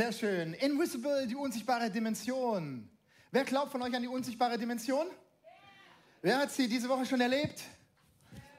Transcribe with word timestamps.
Sehr 0.00 0.14
schön. 0.14 0.54
Invisible, 0.54 1.26
die 1.26 1.36
unsichtbare 1.36 1.90
Dimension. 1.90 2.88
Wer 3.30 3.44
glaubt 3.44 3.70
von 3.70 3.82
euch 3.82 3.94
an 3.94 4.00
die 4.00 4.08
unsichtbare 4.08 4.56
Dimension? 4.56 5.06
Wer 6.22 6.38
hat 6.38 6.50
sie 6.50 6.66
diese 6.66 6.88
Woche 6.88 7.04
schon 7.04 7.20
erlebt? 7.20 7.60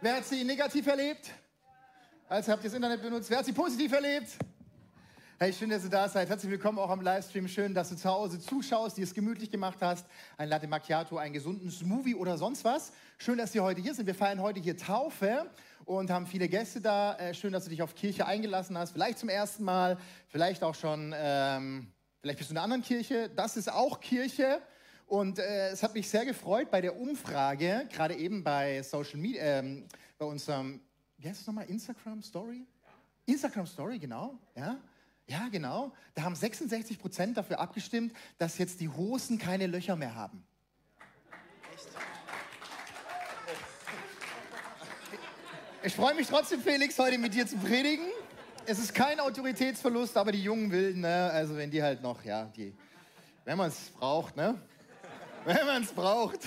Wer 0.01 0.17
hat 0.17 0.25
sie 0.25 0.43
negativ 0.43 0.85
erlebt? 0.85 1.31
Also 2.29 2.51
habt 2.51 2.63
ihr 2.63 2.69
das 2.69 2.75
Internet 2.75 3.01
benutzt? 3.01 3.31
Wer 3.31 3.39
hat 3.39 3.45
sie 3.45 3.53
positiv 3.53 3.91
erlebt? 3.91 4.27
Hey, 5.43 5.51
schön, 5.51 5.71
dass 5.71 5.83
ihr 5.83 5.89
da 5.89 6.07
seid. 6.07 6.29
Herzlich 6.29 6.51
willkommen 6.51 6.77
auch 6.77 6.91
am 6.91 7.01
Livestream. 7.01 7.47
Schön, 7.47 7.73
dass 7.73 7.89
du 7.89 7.95
zu 7.95 8.07
Hause 8.07 8.39
zuschaust, 8.39 8.95
dir 8.95 9.03
es 9.05 9.11
gemütlich 9.11 9.49
gemacht 9.49 9.79
hast. 9.81 10.05
Ein 10.37 10.49
Latte 10.49 10.67
Macchiato, 10.67 11.17
einen 11.17 11.33
gesunden 11.33 11.71
Smoothie 11.71 12.13
oder 12.13 12.37
sonst 12.37 12.63
was. 12.63 12.91
Schön, 13.17 13.39
dass 13.39 13.55
ihr 13.55 13.63
heute 13.63 13.81
hier 13.81 13.95
sind. 13.95 14.05
Wir 14.05 14.13
feiern 14.13 14.39
heute 14.39 14.59
hier 14.59 14.77
Taufe 14.77 15.49
und 15.85 16.11
haben 16.11 16.27
viele 16.27 16.47
Gäste 16.47 16.79
da. 16.79 17.17
Äh, 17.17 17.33
schön, 17.33 17.51
dass 17.53 17.63
du 17.63 17.71
dich 17.71 17.81
auf 17.81 17.95
Kirche 17.95 18.27
eingelassen 18.27 18.77
hast. 18.77 18.91
Vielleicht 18.91 19.17
zum 19.17 19.29
ersten 19.29 19.63
Mal, 19.63 19.97
vielleicht 20.27 20.63
auch 20.63 20.75
schon, 20.75 21.11
ähm, 21.17 21.91
vielleicht 22.19 22.37
bist 22.37 22.51
du 22.51 22.53
in 22.53 22.59
einer 22.59 22.65
anderen 22.65 22.83
Kirche. 22.83 23.31
Das 23.35 23.57
ist 23.57 23.71
auch 23.73 23.99
Kirche. 23.99 24.61
Und 25.07 25.39
äh, 25.39 25.69
es 25.69 25.81
hat 25.81 25.95
mich 25.95 26.07
sehr 26.07 26.23
gefreut 26.23 26.69
bei 26.69 26.81
der 26.81 26.95
Umfrage, 26.95 27.87
gerade 27.91 28.13
eben 28.13 28.43
bei 28.43 28.83
Social 28.83 29.17
Media, 29.17 29.41
ähm, 29.41 29.87
bei 30.19 30.25
unserem, 30.27 30.81
wie 31.17 31.27
heißt 31.27 31.41
es 31.41 31.47
nochmal, 31.47 31.65
Instagram 31.65 32.21
Story? 32.21 32.63
Instagram 33.25 33.65
Story, 33.65 33.97
genau, 33.97 34.37
ja. 34.55 34.77
Ja, 35.27 35.47
genau. 35.49 35.93
Da 36.13 36.23
haben 36.23 36.35
66 36.35 36.99
Prozent 36.99 37.37
dafür 37.37 37.59
abgestimmt, 37.59 38.13
dass 38.37 38.57
jetzt 38.57 38.79
die 38.81 38.89
Hosen 38.89 39.37
keine 39.37 39.67
Löcher 39.67 39.95
mehr 39.95 40.15
haben. 40.15 40.43
Echt? 41.73 41.87
Ich 45.83 45.95
freue 45.95 46.13
mich 46.13 46.27
trotzdem, 46.27 46.61
Felix, 46.61 46.99
heute 46.99 47.17
mit 47.17 47.33
dir 47.33 47.47
zu 47.47 47.57
predigen. 47.57 48.05
Es 48.67 48.77
ist 48.77 48.93
kein 48.93 49.19
Autoritätsverlust, 49.19 50.15
aber 50.15 50.31
die 50.31 50.43
jungen 50.43 50.71
Wilden, 50.71 51.01
ne? 51.01 51.31
also 51.31 51.57
wenn 51.57 51.71
die 51.71 51.81
halt 51.81 52.03
noch, 52.03 52.23
ja, 52.23 52.45
die, 52.55 52.75
wenn 53.45 53.57
man 53.57 53.69
es 53.69 53.89
braucht, 53.89 54.35
ne? 54.35 54.61
Wenn 55.43 55.65
man 55.65 55.81
es 55.81 55.91
braucht. 55.91 56.41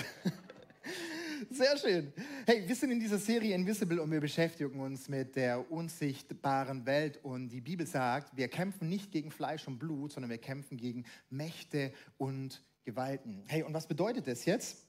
Sehr 1.51 1.77
schön. 1.77 2.13
Hey, 2.47 2.67
wir 2.67 2.75
sind 2.75 2.91
in 2.91 2.99
dieser 2.99 3.17
Serie 3.17 3.55
Invisible 3.55 3.99
und 3.99 4.11
wir 4.11 4.21
beschäftigen 4.21 4.79
uns 4.79 5.09
mit 5.09 5.35
der 5.35 5.71
unsichtbaren 5.71 6.85
Welt. 6.85 7.19
Und 7.23 7.49
die 7.49 7.59
Bibel 7.59 7.87
sagt, 7.87 8.37
wir 8.37 8.47
kämpfen 8.49 8.87
nicht 8.87 9.11
gegen 9.11 9.31
Fleisch 9.31 9.67
und 9.67 9.79
Blut, 9.79 10.11
sondern 10.11 10.29
wir 10.29 10.37
kämpfen 10.37 10.77
gegen 10.77 11.05
Mächte 11.31 11.91
und 12.19 12.63
Gewalten. 12.83 13.43
Hey, 13.47 13.63
und 13.63 13.73
was 13.73 13.87
bedeutet 13.87 14.27
das 14.27 14.45
jetzt? 14.45 14.85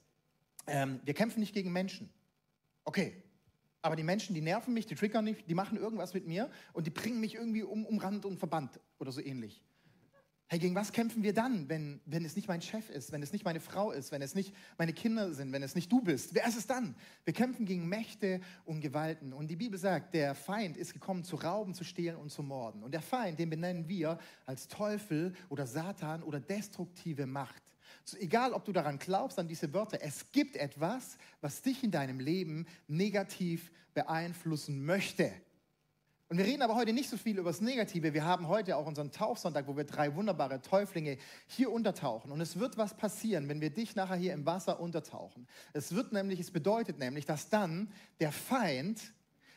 Ähm, 0.66 1.00
wir 1.02 1.14
kämpfen 1.14 1.40
nicht 1.40 1.54
gegen 1.54 1.72
Menschen. 1.72 2.10
Okay. 2.84 3.22
Aber 3.80 3.96
die 3.96 4.02
Menschen, 4.02 4.34
die 4.34 4.42
nerven 4.42 4.74
mich, 4.74 4.84
die 4.84 4.94
triggern 4.94 5.24
mich, 5.24 5.42
die 5.46 5.54
machen 5.54 5.78
irgendwas 5.78 6.12
mit 6.12 6.26
mir 6.26 6.50
und 6.74 6.86
die 6.86 6.90
bringen 6.90 7.20
mich 7.20 7.36
irgendwie 7.36 7.62
um, 7.62 7.86
um 7.86 7.96
Rand 7.96 8.26
und 8.26 8.36
Verband 8.36 8.78
oder 8.98 9.12
so 9.12 9.22
ähnlich. 9.22 9.62
Hey, 10.48 10.60
gegen 10.60 10.76
was 10.76 10.92
kämpfen 10.92 11.24
wir 11.24 11.34
dann, 11.34 11.68
wenn, 11.68 12.00
wenn 12.06 12.24
es 12.24 12.36
nicht 12.36 12.46
mein 12.46 12.62
Chef 12.62 12.88
ist, 12.90 13.10
wenn 13.10 13.20
es 13.20 13.32
nicht 13.32 13.44
meine 13.44 13.58
Frau 13.58 13.90
ist, 13.90 14.12
wenn 14.12 14.22
es 14.22 14.36
nicht 14.36 14.54
meine 14.78 14.92
Kinder 14.92 15.34
sind, 15.34 15.50
wenn 15.50 15.64
es 15.64 15.74
nicht 15.74 15.90
du 15.90 16.00
bist? 16.00 16.36
Wer 16.36 16.46
ist 16.46 16.56
es 16.56 16.68
dann? 16.68 16.94
Wir 17.24 17.32
kämpfen 17.32 17.66
gegen 17.66 17.88
Mächte 17.88 18.40
und 18.64 18.80
Gewalten. 18.80 19.32
Und 19.32 19.48
die 19.48 19.56
Bibel 19.56 19.76
sagt, 19.76 20.14
der 20.14 20.36
Feind 20.36 20.76
ist 20.76 20.92
gekommen, 20.92 21.24
zu 21.24 21.34
rauben, 21.34 21.74
zu 21.74 21.82
stehlen 21.82 22.14
und 22.14 22.30
zu 22.30 22.44
morden. 22.44 22.84
Und 22.84 22.94
der 22.94 23.02
Feind, 23.02 23.40
den 23.40 23.50
benennen 23.50 23.88
wir 23.88 24.18
als 24.44 24.68
Teufel 24.68 25.34
oder 25.48 25.66
Satan 25.66 26.22
oder 26.22 26.38
destruktive 26.38 27.26
Macht. 27.26 27.64
So, 28.04 28.16
egal, 28.18 28.52
ob 28.52 28.64
du 28.64 28.72
daran 28.72 29.00
glaubst, 29.00 29.40
an 29.40 29.48
diese 29.48 29.72
Wörter, 29.74 29.98
es 30.00 30.30
gibt 30.30 30.54
etwas, 30.54 31.18
was 31.40 31.60
dich 31.60 31.82
in 31.82 31.90
deinem 31.90 32.20
Leben 32.20 32.66
negativ 32.86 33.72
beeinflussen 33.94 34.84
möchte. 34.84 35.32
Und 36.28 36.38
wir 36.38 36.44
reden 36.44 36.62
aber 36.62 36.74
heute 36.74 36.92
nicht 36.92 37.08
so 37.08 37.16
viel 37.16 37.38
über 37.38 37.50
das 37.50 37.60
Negative. 37.60 38.12
Wir 38.12 38.24
haben 38.24 38.48
heute 38.48 38.76
auch 38.76 38.86
unseren 38.86 39.12
Tauchsonntag, 39.12 39.68
wo 39.68 39.76
wir 39.76 39.84
drei 39.84 40.16
wunderbare 40.16 40.60
Täuflinge 40.60 41.18
hier 41.46 41.70
untertauchen. 41.70 42.32
Und 42.32 42.40
es 42.40 42.58
wird 42.58 42.76
was 42.76 42.96
passieren, 42.96 43.48
wenn 43.48 43.60
wir 43.60 43.70
dich 43.70 43.94
nachher 43.94 44.16
hier 44.16 44.32
im 44.32 44.44
Wasser 44.44 44.80
untertauchen. 44.80 45.46
Es 45.72 45.94
wird 45.94 46.12
nämlich, 46.12 46.40
es 46.40 46.50
bedeutet 46.50 46.98
nämlich, 46.98 47.26
dass 47.26 47.48
dann 47.48 47.92
der 48.18 48.32
Feind 48.32 49.00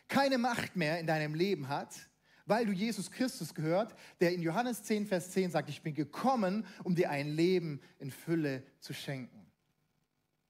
keine 0.08 0.38
Macht 0.38 0.76
mehr 0.76 1.00
in 1.00 1.08
deinem 1.08 1.34
Leben 1.34 1.70
hat, 1.70 1.96
weil 2.46 2.68
du 2.68 2.72
Jesus 2.72 3.10
Christus 3.10 3.56
gehört, 3.56 3.96
der 4.20 4.34
in 4.34 4.44
Johannes 4.44 4.84
10, 4.84 5.08
Vers 5.08 5.32
10 5.32 5.50
sagt, 5.50 5.70
ich 5.70 5.82
bin 5.82 5.96
gekommen, 5.96 6.68
um 6.84 6.94
dir 6.94 7.10
ein 7.10 7.30
Leben 7.30 7.82
in 7.98 8.12
Fülle 8.12 8.64
zu 8.80 8.94
schenken. 8.94 9.48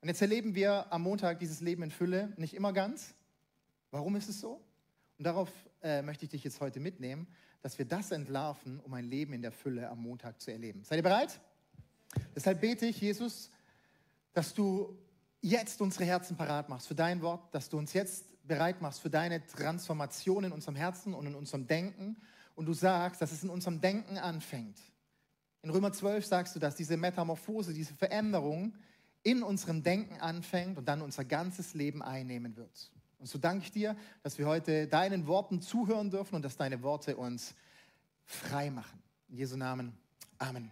Und 0.02 0.10
jetzt 0.10 0.22
erleben 0.22 0.54
wir 0.54 0.92
am 0.92 1.04
Montag 1.04 1.40
dieses 1.40 1.62
Leben 1.62 1.84
in 1.84 1.92
Fülle 1.92 2.34
nicht 2.36 2.54
immer 2.54 2.74
ganz. 2.74 3.16
Warum 3.92 4.18
ist 4.18 4.30
es 4.30 4.40
so? 4.42 4.62
Und 5.18 5.26
darauf 5.26 5.50
äh, 5.82 6.02
möchte 6.02 6.26
ich 6.26 6.32
dich 6.32 6.44
jetzt 6.44 6.60
heute 6.60 6.80
mitnehmen, 6.80 7.28
dass 7.62 7.78
wir 7.78 7.86
das 7.86 8.12
entlarven, 8.12 8.80
um 8.80 8.94
ein 8.94 9.06
Leben 9.06 9.34
in 9.34 9.42
der 9.42 9.52
Fülle 9.52 9.90
am 9.90 10.02
Montag 10.02 10.40
zu 10.42 10.52
erleben. 10.52 10.84
Seid 10.84 10.98
ihr 10.98 11.04
bereit? 11.04 11.40
Deshalb 12.36 12.62
bete 12.62 12.86
ich, 12.86 13.02
Jesus, 13.02 13.52
dass 14.34 14.54
du 14.54 14.98
jetzt 15.42 15.82
unsere 15.82 16.06
Herzen 16.06 16.38
parat 16.38 16.70
machst 16.70 16.88
für 16.88 16.96
dein 16.96 17.22
Wort, 17.22 17.54
dass 17.54 17.70
du 17.70 17.78
uns 17.78 17.94
jetzt 17.94 18.26
bereit 18.48 18.82
machst 18.82 19.00
für 19.00 19.10
deine 19.10 19.46
Transformation 19.46 20.44
in 20.44 20.52
unserem 20.52 20.76
Herzen 20.76 21.14
und 21.14 21.26
in 21.28 21.36
unserem 21.36 21.68
Denken. 21.68 22.18
Und 22.56 22.66
du 22.66 22.74
sagst, 22.74 23.22
dass 23.22 23.32
es 23.32 23.44
in 23.44 23.50
unserem 23.50 23.80
Denken 23.80 24.18
anfängt. 24.18 24.80
In 25.62 25.70
Römer 25.70 25.92
12 25.92 26.26
sagst 26.26 26.56
du, 26.56 26.60
dass 26.60 26.76
diese 26.76 26.98
Metamorphose, 26.98 27.74
diese 27.74 27.94
Veränderung 27.94 28.74
in 29.24 29.44
unserem 29.44 29.84
Denken 29.84 30.20
anfängt 30.20 30.78
und 30.78 30.86
dann 30.88 31.02
unser 31.02 31.26
ganzes 31.26 31.74
Leben 31.74 32.02
einnehmen 32.02 32.56
wird. 32.56 32.92
Und 33.19 33.28
so 33.28 33.38
danke 33.38 33.66
ich 33.66 33.72
dir, 33.72 33.97
dass 34.24 34.38
wir 34.38 34.47
heute 34.47 34.88
deinen 34.88 35.28
Worten 35.28 35.62
zuhören 35.62 36.09
dürfen 36.09 36.35
und 36.35 36.41
dass 36.41 36.56
deine 36.56 36.81
Worte 36.81 37.18
uns 37.18 37.53
frei 38.25 38.69
machen. 38.69 39.03
In 39.28 39.38
Jesu 39.38 39.57
Namen. 39.57 39.97
Amen. 40.38 40.72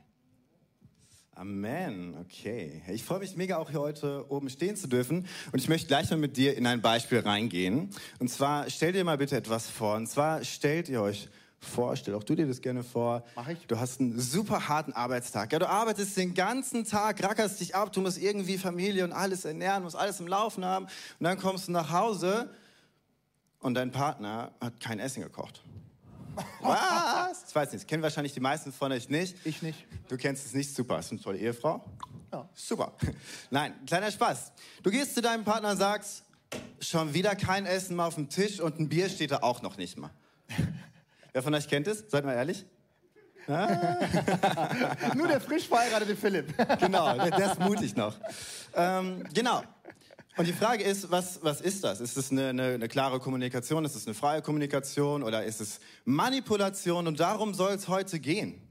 Amen, 1.35 2.15
okay. 2.19 2.81
Ich 2.87 3.03
freue 3.03 3.19
mich 3.19 3.35
mega 3.35 3.57
auch 3.57 3.69
hier 3.69 3.81
heute 3.81 4.25
oben 4.29 4.49
stehen 4.49 4.75
zu 4.75 4.87
dürfen 4.87 5.27
und 5.51 5.59
ich 5.59 5.69
möchte 5.69 5.87
gleich 5.87 6.09
mal 6.09 6.17
mit 6.17 6.35
dir 6.35 6.57
in 6.57 6.65
ein 6.65 6.81
Beispiel 6.81 7.19
reingehen. 7.19 7.91
Und 8.17 8.29
zwar 8.29 8.69
stell 8.71 8.93
dir 8.93 9.03
mal 9.03 9.19
bitte 9.19 9.35
etwas 9.35 9.69
vor. 9.69 9.97
Und 9.97 10.07
zwar 10.07 10.43
stellt 10.43 10.89
ihr 10.89 11.01
euch 11.01 11.29
vor, 11.59 11.95
stell 11.95 12.13
auch 12.13 12.23
du 12.23 12.35
dir 12.35 12.47
das 12.47 12.62
gerne 12.62 12.84
vor. 12.84 13.23
Mach 13.35 13.47
ich. 13.47 13.66
Du 13.68 13.79
hast 13.79 14.00
einen 14.00 14.19
super 14.19 14.68
harten 14.68 14.94
Arbeitstag. 14.94 15.51
Ja, 15.51 15.59
du 15.59 15.68
arbeitest 15.68 16.16
den 16.16 16.34
ganzen 16.34 16.85
Tag, 16.85 17.23
rackerst 17.23 17.59
dich 17.59 17.75
ab, 17.75 17.91
du 17.91 18.01
musst 18.01 18.18
irgendwie 18.18 18.57
Familie 18.57 19.03
und 19.03 19.12
alles 19.12 19.45
ernähren, 19.45 19.84
musst 19.84 19.95
alles 19.95 20.19
im 20.19 20.28
Laufen 20.28 20.63
haben. 20.63 20.85
Und 20.85 21.23
dann 21.23 21.38
kommst 21.38 21.68
du 21.68 21.72
nach 21.72 21.91
Hause 21.91 22.50
und 23.59 23.73
dein 23.73 23.91
Partner 23.91 24.51
hat 24.62 24.79
kein 24.79 25.00
Essen 25.00 25.23
gekocht. 25.23 25.63
Was? 26.62 27.45
Ich 27.50 27.56
weiß 27.56 27.72
nicht, 27.72 27.84
das 27.84 27.88
kennen 27.88 28.03
wahrscheinlich 28.03 28.34
die 28.34 28.39
meisten 28.39 28.72
von 28.72 28.91
euch 28.91 29.09
nicht. 29.09 29.35
Ich 29.44 29.63
nicht. 29.63 29.85
Du 30.07 30.18
kennst 30.18 30.45
es 30.45 30.53
nicht, 30.53 30.74
super. 30.74 31.00
Ist 31.00 31.12
eine 31.12 31.19
tolle 31.19 31.39
Ehefrau? 31.39 31.84
Ja. 32.31 32.47
Super. 32.53 32.94
Nein, 33.50 33.74
kleiner 33.88 34.12
Spaß. 34.12 34.51
Du 34.84 34.91
gehst 34.91 35.16
zu 35.16 35.22
deinem 35.22 35.44
Partner 35.44 35.72
und 35.72 35.78
sagst, 35.78 36.24
schon 36.79 37.13
wieder 37.13 37.35
kein 37.35 37.66
Essen 37.66 37.95
mehr 37.95 38.06
auf 38.06 38.16
dem 38.16 38.29
Tisch 38.29 38.59
und 38.59 38.79
ein 38.79 38.89
Bier 38.89 39.09
steht 39.09 39.31
da 39.31 39.38
auch 39.38 39.62
noch 39.62 39.78
nicht 39.78 39.97
mal. 39.97 40.12
Wer 41.37 41.43
von 41.43 41.53
euch 41.53 41.67
kennt 41.67 41.85
es? 41.85 42.03
Seid 42.07 42.25
mal 42.25 42.33
ehrlich. 42.33 42.65
Ah. 43.47 43.97
Nur 45.15 45.27
der 45.27 45.39
frisch 45.39 45.67
verheiratete 45.67 46.15
Philipp. 46.15 46.51
genau, 46.79 47.13
der, 47.13 47.29
der 47.29 47.51
ist 47.51 47.59
mutig 47.59 47.95
noch. 47.95 48.15
Ähm, 48.73 49.23
genau. 49.35 49.61
Und 50.35 50.47
die 50.47 50.53
Frage 50.53 50.83
ist, 50.83 51.11
was, 51.11 51.37
was 51.43 51.61
ist 51.61 51.83
das? 51.83 52.01
Ist 52.01 52.17
es 52.17 52.31
eine, 52.31 52.47
eine, 52.49 52.63
eine 52.73 52.87
klare 52.87 53.19
Kommunikation? 53.19 53.85
Ist 53.85 53.95
es 53.95 54.07
eine 54.07 54.15
freie 54.15 54.41
Kommunikation? 54.41 55.21
Oder 55.21 55.43
ist 55.43 55.61
es 55.61 55.79
Manipulation? 56.05 57.05
Und 57.05 57.19
darum 57.19 57.53
soll 57.53 57.73
es 57.73 57.87
heute 57.87 58.19
gehen. 58.19 58.66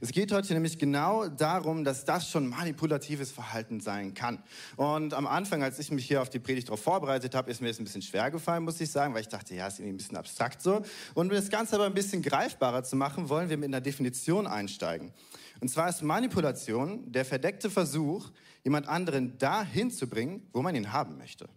Es 0.00 0.12
geht 0.12 0.30
heute 0.30 0.52
nämlich 0.52 0.78
genau 0.78 1.26
darum, 1.26 1.82
dass 1.82 2.04
das 2.04 2.28
schon 2.28 2.48
manipulatives 2.48 3.32
Verhalten 3.32 3.80
sein 3.80 4.12
kann. 4.12 4.42
Und 4.76 5.14
am 5.14 5.26
Anfang, 5.26 5.62
als 5.62 5.78
ich 5.78 5.90
mich 5.90 6.06
hier 6.06 6.20
auf 6.20 6.28
die 6.28 6.38
Predigt 6.38 6.68
darauf 6.68 6.82
vorbereitet 6.82 7.34
habe, 7.34 7.50
ist 7.50 7.62
mir 7.62 7.68
das 7.68 7.78
ein 7.78 7.84
bisschen 7.84 8.02
schwer 8.02 8.30
gefallen, 8.30 8.64
muss 8.64 8.80
ich 8.80 8.90
sagen, 8.90 9.14
weil 9.14 9.22
ich 9.22 9.28
dachte, 9.28 9.54
ja, 9.54 9.66
ist 9.66 9.78
irgendwie 9.78 9.94
ein 9.94 9.96
bisschen 9.96 10.18
abstrakt 10.18 10.60
so. 10.60 10.82
Und 11.14 11.28
um 11.28 11.30
das 11.30 11.48
Ganze 11.48 11.76
aber 11.76 11.86
ein 11.86 11.94
bisschen 11.94 12.20
greifbarer 12.20 12.84
zu 12.84 12.94
machen, 12.94 13.30
wollen 13.30 13.48
wir 13.48 13.56
mit 13.56 13.68
einer 13.68 13.80
Definition 13.80 14.46
einsteigen. 14.46 15.12
Und 15.60 15.68
zwar 15.68 15.88
ist 15.88 16.02
Manipulation 16.02 17.10
der 17.10 17.24
verdeckte 17.24 17.70
Versuch, 17.70 18.30
jemand 18.64 18.88
anderen 18.88 19.38
dahin 19.38 19.90
zu 19.90 20.08
bringen, 20.08 20.46
wo 20.52 20.60
man 20.60 20.74
ihn 20.74 20.92
haben 20.92 21.16
möchte. 21.16 21.48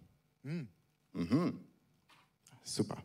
Hm. 0.44 0.68
Mhm. 1.12 1.60
Super. 2.64 2.96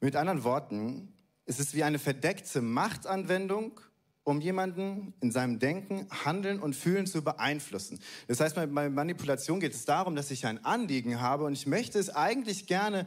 Mit 0.00 0.16
anderen 0.16 0.44
Worten, 0.44 1.14
es 1.46 1.60
ist 1.60 1.74
wie 1.74 1.84
eine 1.84 1.98
verdeckte 1.98 2.60
Machtanwendung 2.60 3.80
um 4.24 4.40
jemanden 4.40 5.14
in 5.20 5.32
seinem 5.32 5.58
Denken, 5.58 6.06
Handeln 6.24 6.60
und 6.60 6.76
Fühlen 6.76 7.06
zu 7.06 7.22
beeinflussen. 7.22 7.98
Das 8.28 8.40
heißt, 8.40 8.54
bei 8.54 8.66
Manipulation 8.66 9.58
geht 9.60 9.74
es 9.74 9.84
darum, 9.84 10.14
dass 10.14 10.30
ich 10.30 10.46
ein 10.46 10.64
Anliegen 10.64 11.20
habe 11.20 11.44
und 11.44 11.54
ich 11.54 11.66
möchte 11.66 11.98
es 11.98 12.10
eigentlich 12.10 12.66
gerne 12.66 13.06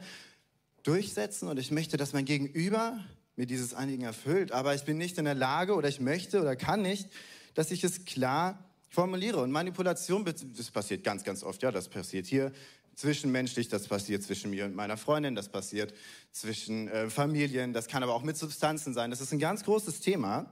durchsetzen 0.82 1.48
und 1.48 1.58
ich 1.58 1.70
möchte, 1.70 1.96
dass 1.96 2.12
mein 2.12 2.24
Gegenüber 2.24 2.98
mir 3.34 3.46
dieses 3.46 3.74
Anliegen 3.74 4.04
erfüllt, 4.04 4.52
aber 4.52 4.74
ich 4.74 4.84
bin 4.84 4.98
nicht 4.98 5.18
in 5.18 5.24
der 5.24 5.34
Lage 5.34 5.74
oder 5.74 5.88
ich 5.88 6.00
möchte 6.00 6.40
oder 6.40 6.56
kann 6.56 6.82
nicht, 6.82 7.08
dass 7.54 7.70
ich 7.70 7.84
es 7.84 8.04
klar 8.04 8.58
formuliere. 8.88 9.42
Und 9.42 9.50
Manipulation, 9.50 10.24
das 10.24 10.70
passiert 10.70 11.04
ganz, 11.04 11.24
ganz 11.24 11.42
oft, 11.42 11.62
ja, 11.62 11.70
das 11.70 11.88
passiert 11.88 12.26
hier 12.26 12.52
zwischenmenschlich, 12.94 13.68
das 13.68 13.88
passiert 13.88 14.22
zwischen 14.22 14.50
mir 14.50 14.64
und 14.64 14.74
meiner 14.74 14.96
Freundin, 14.96 15.34
das 15.34 15.50
passiert 15.50 15.92
zwischen 16.32 16.88
äh, 16.88 17.10
Familien, 17.10 17.74
das 17.74 17.88
kann 17.88 18.02
aber 18.02 18.14
auch 18.14 18.22
mit 18.22 18.38
Substanzen 18.38 18.94
sein. 18.94 19.10
Das 19.10 19.20
ist 19.20 19.32
ein 19.32 19.38
ganz 19.38 19.64
großes 19.64 20.00
Thema. 20.00 20.50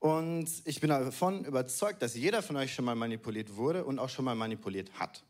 Und 0.00 0.48
ich 0.64 0.80
bin 0.80 0.88
davon 0.88 1.44
überzeugt, 1.44 2.00
dass 2.00 2.14
jeder 2.14 2.42
von 2.42 2.56
euch 2.56 2.74
schon 2.74 2.86
mal 2.86 2.94
manipuliert 2.94 3.56
wurde 3.56 3.84
und 3.84 3.98
auch 3.98 4.08
schon 4.08 4.24
mal 4.24 4.34
manipuliert 4.34 4.90
hat. 4.98 5.22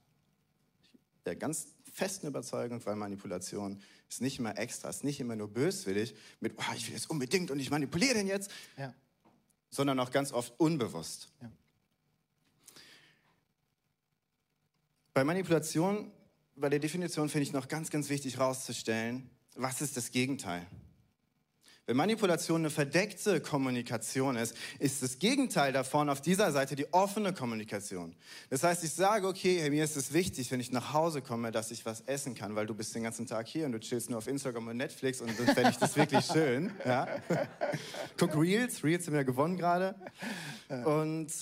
Der 1.26 1.34
ganz 1.34 1.75
festen 1.93 2.28
Überzeugung, 2.28 2.81
weil 2.87 2.94
Manipulation 2.94 3.82
ist 4.08 4.20
nicht 4.20 4.38
immer 4.38 4.56
extra, 4.56 4.88
ist 4.88 5.02
nicht 5.02 5.19
immer 5.19 5.34
nur 5.34 5.49
böswillig 5.49 6.14
mit, 6.38 6.55
oh, 6.56 6.75
ich 6.76 6.87
will 6.87 6.94
jetzt 6.94 7.11
unbedingt 7.11 7.50
und 7.50 7.58
ich 7.58 7.70
manipuliere 7.70 8.14
den 8.14 8.28
jetzt, 8.28 8.50
ja. 8.76 8.94
sondern 9.70 9.99
auch 9.99 10.12
ganz 10.12 10.32
oft 10.32 10.58
unbewusst. 10.58 11.28
Ja. 11.43 11.50
Bei 15.12 15.25
Manipulation, 15.25 16.12
bei 16.55 16.69
der 16.69 16.78
Definition 16.78 17.28
finde 17.28 17.43
ich 17.43 17.52
noch 17.52 17.67
ganz, 17.67 17.90
ganz 17.90 18.08
wichtig 18.08 18.37
herauszustellen, 18.37 19.28
was 19.56 19.81
ist 19.81 19.96
das 19.96 20.12
Gegenteil? 20.12 20.64
Wenn 21.87 21.97
Manipulation 21.97 22.61
eine 22.61 22.71
verdeckte 22.71 23.41
Kommunikation 23.41 24.37
ist, 24.37 24.55
ist 24.79 25.03
das 25.03 25.19
Gegenteil 25.19 25.73
davon 25.73 26.09
auf 26.09 26.21
dieser 26.21 26.53
Seite 26.53 26.77
die 26.77 26.93
offene 26.93 27.32
Kommunikation. 27.32 28.15
Das 28.49 28.62
heißt, 28.62 28.85
ich 28.85 28.93
sage, 28.93 29.27
okay, 29.27 29.59
hey, 29.61 29.71
mir 29.71 29.82
ist 29.82 29.97
es 29.97 30.12
wichtig, 30.12 30.50
wenn 30.53 30.61
ich 30.61 30.71
nach 30.71 30.93
Hause 30.93 31.21
komme, 31.21 31.50
dass 31.50 31.71
ich 31.71 31.85
was 31.85 32.03
essen 32.03 32.35
kann, 32.35 32.55
weil 32.55 32.67
du 32.67 32.75
bist 32.75 32.94
den 32.94 33.03
ganzen 33.03 33.27
Tag 33.27 33.49
hier 33.49 33.67
und 33.67 33.73
du 33.73 33.81
chillst 33.81 34.09
nur 34.09 34.19
auf 34.19 34.29
Instagram 34.29 34.69
und 34.69 34.77
Netflix 34.77 35.21
und 35.21 35.37
dann 35.37 35.47
fände 35.47 35.71
ich 35.71 35.79
das 35.79 35.97
wirklich 35.97 36.25
schön. 36.32 36.71
Ja? 36.85 37.09
Guck 38.17 38.37
Reels, 38.37 38.85
Reels 38.85 39.06
haben 39.06 39.15
ja 39.15 39.25
gewonnen 39.25 39.56
gerade. 39.56 39.97
Und 40.85 41.32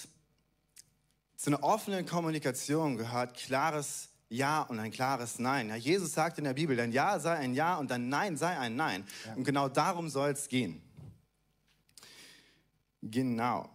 zu 1.37 1.51
einer 1.51 1.63
offenen 1.63 2.07
Kommunikation 2.07 2.97
gehört 2.97 3.35
klares 3.37 4.09
ja 4.29 4.63
und 4.63 4.79
ein 4.79 4.91
klares 4.91 5.39
Nein. 5.39 5.69
Ja, 5.69 5.77
Jesus 5.77 6.13
sagt 6.13 6.39
in 6.39 6.45
der 6.45 6.55
Bibel, 6.55 6.77
dein 6.77 6.93
Ja 6.93 7.19
sei 7.19 7.35
ein 7.35 7.55
Ja 7.55 7.77
und 7.77 7.91
dein 7.91 8.09
Nein 8.09 8.37
sei 8.37 8.59
ein 8.59 8.77
Nein. 8.77 9.05
Ja. 9.27 9.35
Und 9.35 9.45
genau 9.45 9.69
darum 9.69 10.09
soll 10.09 10.31
es 10.31 10.49
gehen. 10.49 10.83
Genau. 13.03 13.71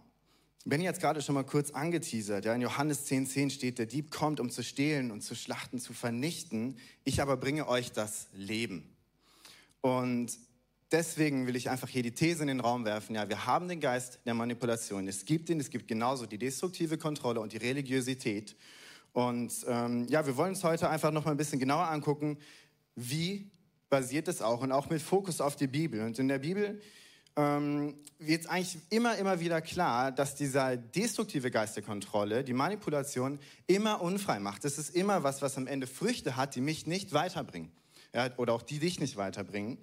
Ben 0.66 0.80
jetzt 0.80 1.00
gerade 1.00 1.20
schon 1.20 1.34
mal 1.34 1.44
kurz 1.44 1.72
angeteasert. 1.72 2.46
Ja, 2.46 2.54
in 2.54 2.62
Johannes 2.62 3.06
10,10 3.06 3.26
10 3.26 3.50
steht, 3.50 3.78
der 3.78 3.86
Dieb 3.86 4.10
kommt, 4.10 4.40
um 4.40 4.48
zu 4.48 4.62
stehlen 4.62 5.10
und 5.10 5.20
zu 5.20 5.34
schlachten, 5.34 5.78
zu 5.78 5.92
vernichten. 5.92 6.78
Ich 7.04 7.20
aber 7.20 7.36
bringe 7.36 7.68
euch 7.68 7.92
das 7.92 8.28
Leben. 8.32 8.96
Und 9.82 10.38
deswegen 10.90 11.46
will 11.46 11.56
ich 11.56 11.68
einfach 11.68 11.88
hier 11.88 12.02
die 12.02 12.12
These 12.12 12.42
in 12.42 12.48
den 12.48 12.60
Raum 12.60 12.86
werfen. 12.86 13.14
Ja, 13.14 13.28
wir 13.28 13.44
haben 13.44 13.68
den 13.68 13.80
Geist 13.80 14.20
der 14.24 14.32
Manipulation. 14.32 15.06
Es 15.06 15.26
gibt 15.26 15.50
ihn, 15.50 15.60
es 15.60 15.68
gibt 15.68 15.86
genauso 15.86 16.24
die 16.24 16.38
destruktive 16.38 16.96
Kontrolle 16.96 17.40
und 17.40 17.52
die 17.52 17.58
Religiosität. 17.58 18.56
Und 19.14 19.52
ähm, 19.68 20.06
ja, 20.08 20.26
wir 20.26 20.36
wollen 20.36 20.50
uns 20.50 20.64
heute 20.64 20.90
einfach 20.90 21.12
noch 21.12 21.24
mal 21.24 21.30
ein 21.30 21.36
bisschen 21.36 21.60
genauer 21.60 21.88
angucken, 21.88 22.36
wie 22.96 23.48
basiert 23.88 24.26
es 24.26 24.42
auch 24.42 24.60
und 24.60 24.72
auch 24.72 24.90
mit 24.90 25.00
Fokus 25.00 25.40
auf 25.40 25.54
die 25.54 25.68
Bibel. 25.68 26.02
Und 26.02 26.18
in 26.18 26.26
der 26.26 26.40
Bibel 26.40 26.80
ähm, 27.36 27.94
wird 28.18 28.48
eigentlich 28.50 28.76
immer, 28.90 29.16
immer 29.16 29.38
wieder 29.38 29.60
klar, 29.60 30.10
dass 30.10 30.34
dieser 30.34 30.76
destruktive 30.76 31.52
Geist 31.52 31.76
der 31.76 31.84
Kontrolle, 31.84 32.42
die 32.42 32.54
Manipulation, 32.54 33.38
immer 33.68 34.02
unfrei 34.02 34.40
macht. 34.40 34.64
Es 34.64 34.78
ist 34.78 34.90
immer 34.96 35.22
was, 35.22 35.42
was 35.42 35.56
am 35.56 35.68
Ende 35.68 35.86
Früchte 35.86 36.34
hat, 36.34 36.56
die 36.56 36.60
mich 36.60 36.88
nicht 36.88 37.12
weiterbringen. 37.12 37.70
Ja, 38.12 38.30
oder 38.36 38.52
auch 38.52 38.62
die 38.62 38.80
dich 38.80 38.98
nicht 38.98 39.16
weiterbringen. 39.16 39.78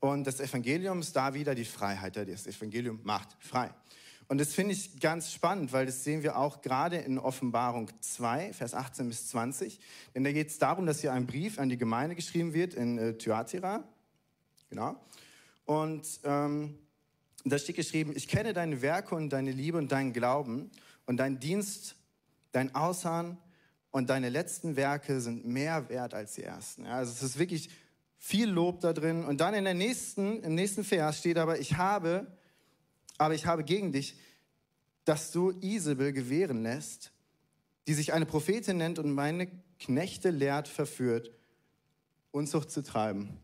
Und 0.00 0.26
das 0.26 0.40
Evangelium 0.40 0.98
ist 0.98 1.14
da 1.14 1.32
wieder 1.32 1.54
die 1.54 1.64
Freiheit. 1.64 2.16
Das 2.16 2.48
Evangelium 2.48 2.98
macht 3.04 3.36
frei. 3.38 3.70
Und 4.28 4.38
das 4.38 4.54
finde 4.54 4.72
ich 4.72 5.00
ganz 5.00 5.32
spannend, 5.32 5.72
weil 5.72 5.86
das 5.86 6.02
sehen 6.02 6.22
wir 6.22 6.38
auch 6.38 6.62
gerade 6.62 6.96
in 6.96 7.18
Offenbarung 7.18 7.90
2, 8.00 8.52
Vers 8.52 8.74
18 8.74 9.08
bis 9.08 9.28
20. 9.28 9.78
Denn 10.14 10.24
da 10.24 10.32
geht 10.32 10.48
es 10.48 10.58
darum, 10.58 10.86
dass 10.86 11.00
hier 11.00 11.12
ein 11.12 11.26
Brief 11.26 11.58
an 11.58 11.68
die 11.68 11.76
Gemeinde 11.76 12.16
geschrieben 12.16 12.54
wird 12.54 12.74
in 12.74 12.98
äh, 12.98 13.14
Thyatira. 13.14 13.84
Genau. 14.70 14.96
Und 15.66 16.20
ähm, 16.24 16.78
da 17.44 17.58
steht 17.58 17.76
geschrieben, 17.76 18.12
ich 18.16 18.28
kenne 18.28 18.54
deine 18.54 18.80
Werke 18.80 19.14
und 19.14 19.30
deine 19.30 19.52
Liebe 19.52 19.76
und 19.76 19.92
deinen 19.92 20.12
Glauben 20.12 20.70
und 21.06 21.18
dein 21.18 21.38
Dienst, 21.38 21.96
dein 22.52 22.74
Ausharren 22.74 23.36
und 23.90 24.08
deine 24.08 24.30
letzten 24.30 24.76
Werke 24.76 25.20
sind 25.20 25.46
mehr 25.46 25.88
wert 25.90 26.14
als 26.14 26.34
die 26.34 26.42
ersten. 26.42 26.84
Ja, 26.84 26.92
also 26.92 27.12
es 27.12 27.22
ist 27.22 27.38
wirklich 27.38 27.68
viel 28.18 28.48
Lob 28.48 28.80
da 28.80 28.94
drin. 28.94 29.24
Und 29.24 29.40
dann 29.40 29.52
in 29.52 29.64
der 29.64 29.74
nächsten, 29.74 30.42
im 30.42 30.54
nächsten 30.54 30.82
Vers 30.82 31.18
steht 31.18 31.36
aber, 31.36 31.60
ich 31.60 31.76
habe 31.76 32.26
aber 33.18 33.34
ich 33.34 33.46
habe 33.46 33.64
gegen 33.64 33.92
dich, 33.92 34.18
dass 35.04 35.30
du 35.30 35.50
Isabel 35.60 36.12
gewähren 36.12 36.62
lässt, 36.62 37.12
die 37.86 37.94
sich 37.94 38.12
eine 38.12 38.26
Prophetin 38.26 38.78
nennt 38.78 38.98
und 38.98 39.12
meine 39.12 39.48
Knechte 39.78 40.30
lehrt, 40.30 40.68
verführt, 40.68 41.30
Unzucht 42.30 42.70
zu 42.70 42.82
treiben 42.82 43.38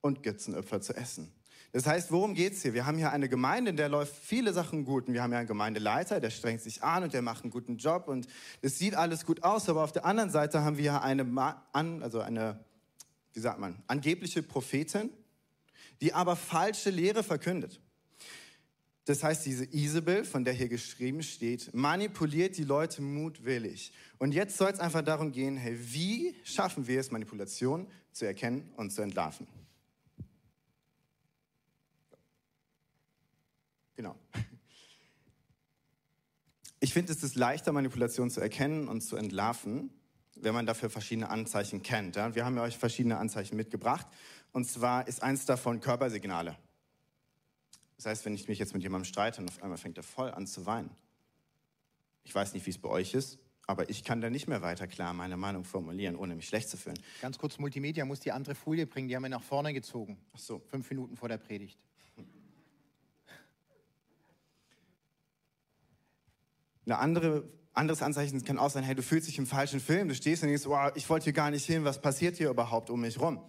und 0.00 0.22
Götzenopfer 0.22 0.80
zu 0.80 0.94
essen. 0.94 1.32
Das 1.72 1.86
heißt, 1.86 2.12
worum 2.12 2.34
geht 2.34 2.52
es 2.52 2.60
hier? 2.60 2.74
Wir 2.74 2.84
haben 2.84 2.98
hier 2.98 3.12
eine 3.12 3.30
Gemeinde, 3.30 3.70
in 3.70 3.78
der 3.78 3.88
läuft 3.88 4.14
viele 4.14 4.52
Sachen 4.52 4.84
gut. 4.84 5.08
Und 5.08 5.14
wir 5.14 5.22
haben 5.22 5.32
ja 5.32 5.38
einen 5.38 5.48
Gemeindeleiter, 5.48 6.20
der 6.20 6.28
strengt 6.28 6.60
sich 6.60 6.82
an 6.82 7.04
und 7.04 7.14
der 7.14 7.22
macht 7.22 7.44
einen 7.44 7.50
guten 7.50 7.78
Job 7.78 8.08
und 8.08 8.26
es 8.60 8.78
sieht 8.78 8.94
alles 8.94 9.24
gut 9.24 9.42
aus. 9.42 9.70
Aber 9.70 9.82
auf 9.82 9.92
der 9.92 10.04
anderen 10.04 10.28
Seite 10.28 10.62
haben 10.62 10.76
wir 10.76 11.02
eine, 11.02 11.26
also 11.72 12.20
eine, 12.20 12.62
wie 13.32 13.40
sagt 13.40 13.58
man, 13.58 13.82
angebliche 13.86 14.42
Prophetin, 14.42 15.08
die 16.02 16.12
aber 16.12 16.36
falsche 16.36 16.90
Lehre 16.90 17.22
verkündet. 17.22 17.80
Das 19.04 19.24
heißt, 19.24 19.44
diese 19.46 19.64
Isabel, 19.64 20.24
von 20.24 20.44
der 20.44 20.54
hier 20.54 20.68
geschrieben 20.68 21.22
steht, 21.22 21.74
manipuliert 21.74 22.56
die 22.56 22.64
Leute 22.64 23.02
mutwillig. 23.02 23.92
Und 24.18 24.32
jetzt 24.32 24.56
soll 24.56 24.70
es 24.70 24.78
einfach 24.78 25.02
darum 25.02 25.32
gehen, 25.32 25.56
hey, 25.56 25.76
wie 25.76 26.36
schaffen 26.44 26.86
wir 26.86 27.00
es, 27.00 27.10
Manipulation 27.10 27.88
zu 28.12 28.26
erkennen 28.26 28.72
und 28.76 28.92
zu 28.92 29.02
entlarven? 29.02 29.48
Genau. 33.96 34.16
Ich 36.78 36.92
finde, 36.92 37.12
es 37.12 37.22
ist 37.22 37.34
leichter, 37.34 37.72
Manipulation 37.72 38.30
zu 38.30 38.40
erkennen 38.40 38.86
und 38.86 39.00
zu 39.00 39.16
entlarven, 39.16 39.90
wenn 40.36 40.54
man 40.54 40.66
dafür 40.66 40.90
verschiedene 40.90 41.28
Anzeichen 41.28 41.82
kennt. 41.82 42.16
Wir 42.16 42.44
haben 42.44 42.56
ja 42.56 42.62
euch 42.62 42.78
verschiedene 42.78 43.18
Anzeichen 43.18 43.56
mitgebracht. 43.56 44.06
Und 44.52 44.66
zwar 44.68 45.08
ist 45.08 45.22
eins 45.22 45.44
davon 45.44 45.80
Körpersignale. 45.80 46.56
Das 48.02 48.10
heißt, 48.10 48.24
wenn 48.24 48.34
ich 48.34 48.48
mich 48.48 48.58
jetzt 48.58 48.74
mit 48.74 48.82
jemandem 48.82 49.04
streite 49.04 49.40
und 49.40 49.48
auf 49.48 49.62
einmal 49.62 49.78
fängt 49.78 49.96
er 49.96 50.02
voll 50.02 50.32
an 50.32 50.48
zu 50.48 50.66
weinen. 50.66 50.90
Ich 52.24 52.34
weiß 52.34 52.52
nicht, 52.52 52.66
wie 52.66 52.70
es 52.70 52.78
bei 52.78 52.88
euch 52.88 53.14
ist, 53.14 53.38
aber 53.68 53.90
ich 53.90 54.02
kann 54.02 54.20
da 54.20 54.28
nicht 54.28 54.48
mehr 54.48 54.60
weiter 54.60 54.88
klar 54.88 55.12
meine 55.12 55.36
Meinung 55.36 55.64
formulieren, 55.64 56.16
ohne 56.16 56.34
mich 56.34 56.48
schlecht 56.48 56.68
zu 56.68 56.76
fühlen. 56.76 56.98
Ganz 57.20 57.38
kurz, 57.38 57.60
Multimedia 57.60 58.04
muss 58.04 58.18
die 58.18 58.32
andere 58.32 58.56
Folie 58.56 58.88
bringen, 58.88 59.06
die 59.06 59.14
haben 59.14 59.22
wir 59.22 59.28
nach 59.28 59.44
vorne 59.44 59.72
gezogen. 59.72 60.18
Ach 60.34 60.38
so. 60.40 60.58
Fünf 60.68 60.90
Minuten 60.90 61.16
vor 61.16 61.28
der 61.28 61.38
Predigt. 61.38 61.78
Eine 66.84 66.98
andere, 66.98 67.48
anderes 67.72 68.02
Anzeichen 68.02 68.44
kann 68.44 68.58
auch 68.58 68.70
sein, 68.70 68.82
hey, 68.82 68.96
du 68.96 69.02
fühlst 69.04 69.28
dich 69.28 69.38
im 69.38 69.46
falschen 69.46 69.78
Film, 69.78 70.08
du 70.08 70.16
stehst 70.16 70.42
und 70.42 70.48
denkst, 70.48 70.66
wow, 70.66 70.90
ich 70.96 71.08
wollte 71.08 71.24
hier 71.24 71.32
gar 71.32 71.52
nicht 71.52 71.66
hin, 71.66 71.84
was 71.84 72.00
passiert 72.00 72.36
hier 72.36 72.50
überhaupt 72.50 72.90
um 72.90 73.02
mich 73.02 73.20
rum? 73.20 73.40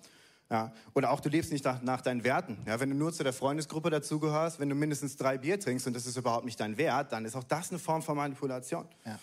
Ja, 0.53 0.71
oder 0.93 1.09
auch 1.09 1.19
du 1.19 1.29
lebst 1.29 1.51
nicht 1.51 1.65
nach, 1.65 1.81
nach, 1.81 2.01
deinen 2.01 2.23
Werten. 2.23 2.59
Ja, 2.67 2.79
wenn 2.79 2.91
du 2.91 2.95
nur 2.95 3.11
zu 3.11 3.23
der 3.23 3.33
Freundesgruppe 3.33 3.89
dazugehörst, 3.89 4.59
wenn 4.59 4.69
du 4.69 4.75
mindestens 4.75 5.17
drei 5.17 5.39
Bier 5.39 5.59
trinkst 5.59 5.87
und 5.87 5.95
das 5.95 6.05
ist 6.05 6.15
überhaupt 6.15 6.45
nicht 6.45 6.59
dein 6.59 6.77
Wert, 6.77 7.11
dann 7.11 7.25
ist 7.25 7.35
auch 7.35 7.43
das 7.43 7.71
eine 7.71 7.79
Form 7.79 8.03
von 8.03 8.15
Manipulation. 8.15 8.85
Ja. 9.03 9.17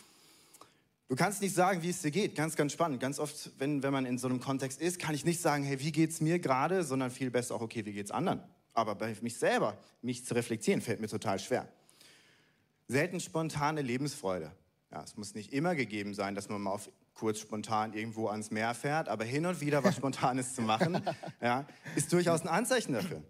Du 1.07 1.15
kannst 1.15 1.41
nicht 1.41 1.55
sagen, 1.55 1.85
wie 1.85 1.91
es 1.91 2.03
dir 2.03 2.11
geht. 2.11 2.35
Ganz, 2.35 2.57
ganz 2.57 2.73
spannend. 2.73 2.99
Ganz 2.99 3.21
oft, 3.21 3.53
wenn, 3.59 3.85
wenn 3.85 3.93
man 3.93 4.07
in 4.07 4.19
so 4.19 4.27
einem 4.27 4.41
Kontext 4.41 4.81
ist, 4.81 4.99
kann 4.99 5.15
ich 5.15 5.25
nicht 5.25 5.41
sagen, 5.41 5.63
hey, 5.63 5.79
wie 5.79 5.93
geht's 5.93 6.21
mir 6.21 6.41
gerade, 6.41 6.83
sondern 6.83 7.13
viel 7.13 7.31
besser 7.31 7.55
auch, 7.55 7.61
okay, 7.61 7.87
wie 7.87 7.93
geht's 7.93 8.11
anderen. 8.11 8.43
Aber 8.75 8.97
bei 8.97 9.17
mich 9.21 9.37
selber, 9.37 9.79
mich 10.03 10.25
zu 10.25 10.35
reflektieren, 10.35 10.81
fällt 10.81 11.01
mir 11.01 11.07
total 11.07 11.39
schwer. 11.39 11.69
Selten 12.89 13.21
spontane 13.21 13.83
Lebensfreude. 13.83 14.51
Ja, 14.91 15.05
es 15.05 15.17
muss 15.17 15.37
nicht 15.37 15.53
immer 15.53 15.77
gegeben 15.77 16.13
sein, 16.13 16.35
dass 16.35 16.49
man 16.49 16.61
mal 16.61 16.73
auf 16.73 16.91
kurz 17.15 17.41
spontan 17.41 17.93
irgendwo 17.93 18.29
ans 18.29 18.51
Meer 18.51 18.75
fährt, 18.75 19.09
aber 19.09 19.25
hin 19.25 19.47
und 19.47 19.61
wieder 19.61 19.85
was 19.85 19.97
Spontanes 19.97 20.55
zu 20.55 20.63
machen, 20.63 21.03
ja, 21.41 21.67
ist 21.97 22.13
durchaus 22.13 22.43
ein 22.43 22.49
Anzeichen 22.49 22.93
dafür. 22.93 23.23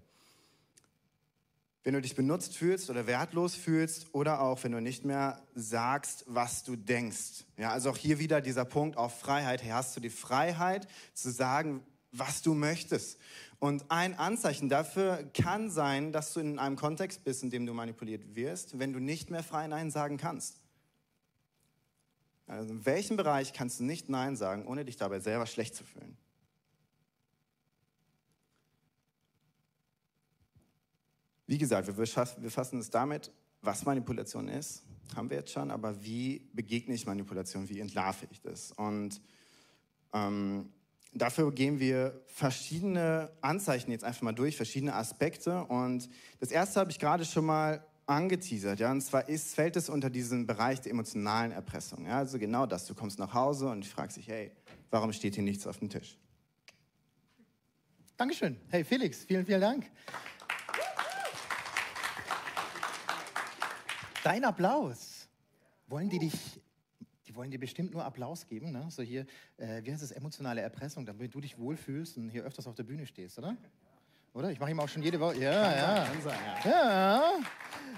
Wenn 1.82 1.94
du 1.94 2.02
dich 2.02 2.14
benutzt 2.14 2.56
fühlst 2.56 2.90
oder 2.90 3.06
wertlos 3.06 3.54
fühlst 3.54 4.14
oder 4.14 4.42
auch 4.42 4.62
wenn 4.64 4.72
du 4.72 4.80
nicht 4.82 5.04
mehr 5.06 5.42
sagst, 5.54 6.24
was 6.26 6.62
du 6.62 6.76
denkst. 6.76 7.44
Ja, 7.56 7.70
also 7.70 7.90
auch 7.90 7.96
hier 7.96 8.18
wieder 8.18 8.42
dieser 8.42 8.66
Punkt 8.66 8.98
auf 8.98 9.18
Freiheit. 9.18 9.62
Hey, 9.62 9.70
hast 9.70 9.96
du 9.96 10.00
die 10.00 10.10
Freiheit 10.10 10.86
zu 11.14 11.30
sagen, 11.30 11.82
was 12.12 12.42
du 12.42 12.52
möchtest? 12.52 13.18
Und 13.60 13.90
ein 13.90 14.18
Anzeichen 14.18 14.68
dafür 14.68 15.30
kann 15.34 15.70
sein, 15.70 16.12
dass 16.12 16.32
du 16.32 16.40
in 16.40 16.58
einem 16.58 16.76
Kontext 16.76 17.24
bist, 17.24 17.42
in 17.42 17.50
dem 17.50 17.66
du 17.66 17.74
manipuliert 17.74 18.34
wirst, 18.34 18.78
wenn 18.78 18.92
du 18.92 19.00
nicht 19.00 19.30
mehr 19.30 19.42
frei 19.42 19.66
Nein 19.66 19.90
sagen 19.90 20.16
kannst. 20.16 20.60
Also 22.50 22.72
in 22.74 22.84
welchem 22.84 23.16
Bereich 23.16 23.52
kannst 23.52 23.78
du 23.78 23.84
nicht 23.84 24.08
Nein 24.08 24.34
sagen, 24.34 24.66
ohne 24.66 24.84
dich 24.84 24.96
dabei 24.96 25.20
selber 25.20 25.46
schlecht 25.46 25.76
zu 25.76 25.84
fühlen? 25.84 26.16
Wie 31.46 31.58
gesagt, 31.58 31.86
wir 31.86 31.94
befassen 31.94 32.76
uns 32.76 32.90
damit, 32.90 33.30
was 33.62 33.84
Manipulation 33.84 34.48
ist, 34.48 34.82
haben 35.14 35.30
wir 35.30 35.38
jetzt 35.38 35.52
schon, 35.52 35.70
aber 35.70 36.02
wie 36.02 36.48
begegne 36.52 36.94
ich 36.94 37.06
Manipulation, 37.06 37.68
wie 37.68 37.78
entlarve 37.78 38.26
ich 38.30 38.40
das? 38.40 38.72
Und 38.72 39.20
ähm, 40.12 40.72
dafür 41.12 41.52
gehen 41.52 41.78
wir 41.78 42.20
verschiedene 42.26 43.30
Anzeichen 43.42 43.92
jetzt 43.92 44.02
einfach 44.02 44.22
mal 44.22 44.32
durch, 44.32 44.56
verschiedene 44.56 44.94
Aspekte. 44.94 45.64
Und 45.66 46.08
das 46.40 46.50
erste 46.50 46.80
habe 46.80 46.90
ich 46.90 46.98
gerade 46.98 47.24
schon 47.24 47.46
mal 47.46 47.84
angeteasert, 48.06 48.80
ja, 48.80 48.90
und 48.90 49.00
zwar 49.00 49.28
ist, 49.28 49.54
fällt 49.54 49.76
es 49.76 49.88
unter 49.88 50.10
diesen 50.10 50.46
Bereich 50.46 50.80
der 50.80 50.92
emotionalen 50.92 51.52
Erpressung. 51.52 52.06
Ja, 52.06 52.18
also 52.18 52.38
genau 52.38 52.66
das, 52.66 52.86
du 52.86 52.94
kommst 52.94 53.18
nach 53.18 53.32
Hause 53.32 53.68
und 53.68 53.86
fragst 53.86 54.16
dich, 54.16 54.28
hey, 54.28 54.50
warum 54.90 55.12
steht 55.12 55.34
hier 55.34 55.44
nichts 55.44 55.66
auf 55.66 55.78
dem 55.78 55.88
Tisch? 55.88 56.18
Dankeschön. 58.16 58.60
Hey 58.68 58.84
Felix, 58.84 59.24
vielen, 59.24 59.46
vielen 59.46 59.60
Dank. 59.60 59.90
Dein 64.22 64.44
Applaus. 64.44 65.28
Wollen 65.86 66.10
die 66.10 66.18
dich, 66.18 66.60
die 67.26 67.34
wollen 67.34 67.50
dir 67.50 67.58
bestimmt 67.58 67.92
nur 67.92 68.04
Applaus 68.04 68.46
geben, 68.46 68.72
ne? 68.72 68.86
So 68.90 69.02
hier, 69.02 69.26
äh, 69.56 69.82
wie 69.82 69.90
heißt 69.90 70.02
das, 70.02 70.12
emotionale 70.12 70.60
Erpressung, 70.60 71.06
damit 71.06 71.34
du 71.34 71.40
dich 71.40 71.58
wohlfühlst 71.58 72.18
und 72.18 72.28
hier 72.28 72.44
öfters 72.44 72.66
auf 72.66 72.74
der 72.74 72.84
Bühne 72.84 73.06
stehst, 73.06 73.38
oder? 73.38 73.56
Oder? 74.32 74.50
Ich 74.52 74.60
mache 74.60 74.70
ihm 74.70 74.78
auch 74.78 74.88
schon 74.88 75.02
jede 75.02 75.18
Woche. 75.18 75.38
Ja, 75.40 75.74
ja. 75.74 76.06
Ja. 76.64 77.32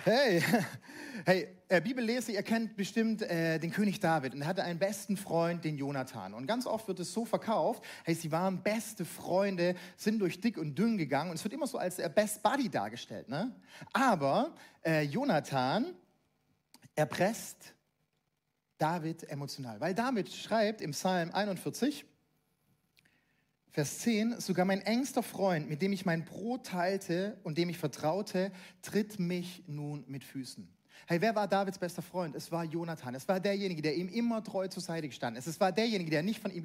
Hey, 0.04 0.42
hey, 1.26 1.48
äh, 1.68 1.80
Bibellese, 1.82 2.32
ihr 2.32 2.42
kennt 2.42 2.74
bestimmt 2.74 3.20
äh, 3.20 3.58
den 3.58 3.70
König 3.70 4.00
David 4.00 4.34
und 4.34 4.40
er 4.40 4.46
hatte 4.46 4.64
einen 4.64 4.78
besten 4.78 5.18
Freund, 5.18 5.62
den 5.62 5.76
Jonathan. 5.76 6.32
Und 6.32 6.46
ganz 6.46 6.66
oft 6.66 6.88
wird 6.88 7.00
es 7.00 7.12
so 7.12 7.26
verkauft, 7.26 7.84
hey, 8.04 8.14
sie 8.14 8.32
waren 8.32 8.62
beste 8.62 9.04
Freunde, 9.04 9.74
sind 9.96 10.20
durch 10.20 10.40
dick 10.40 10.56
und 10.56 10.74
dünn 10.78 10.96
gegangen 10.96 11.30
und 11.30 11.36
es 11.36 11.44
wird 11.44 11.52
immer 11.52 11.66
so 11.66 11.76
als 11.76 11.96
der 11.96 12.08
Best 12.08 12.42
Buddy 12.42 12.70
dargestellt. 12.70 13.28
Ne? 13.28 13.54
Aber 13.92 14.54
äh, 14.84 15.02
Jonathan 15.02 15.94
erpresst 16.94 17.74
David 18.78 19.24
emotional, 19.30 19.80
weil 19.80 19.94
David 19.94 20.32
schreibt 20.32 20.80
im 20.80 20.92
Psalm 20.92 21.30
41, 21.30 22.06
Vers 23.72 24.00
10, 24.00 24.38
sogar 24.38 24.66
mein 24.66 24.82
engster 24.82 25.22
Freund, 25.22 25.66
mit 25.66 25.80
dem 25.80 25.94
ich 25.94 26.04
mein 26.04 26.26
Brot 26.26 26.66
teilte 26.66 27.38
und 27.42 27.56
dem 27.56 27.70
ich 27.70 27.78
vertraute, 27.78 28.52
tritt 28.82 29.18
mich 29.18 29.64
nun 29.66 30.04
mit 30.08 30.24
Füßen. 30.24 30.68
Hey, 31.06 31.22
wer 31.22 31.34
war 31.34 31.48
Davids 31.48 31.78
bester 31.78 32.02
Freund? 32.02 32.36
Es 32.36 32.52
war 32.52 32.64
Jonathan. 32.64 33.14
Es 33.14 33.26
war 33.26 33.40
derjenige, 33.40 33.80
der 33.80 33.96
ihm 33.96 34.08
immer 34.08 34.44
treu 34.44 34.68
zur 34.68 34.82
Seite 34.82 35.08
gestanden 35.08 35.38
ist. 35.38 35.46
Es 35.46 35.58
war 35.58 35.72
derjenige, 35.72 36.10
der 36.10 36.22
nicht 36.22 36.40
von 36.40 36.50
ihm 36.52 36.64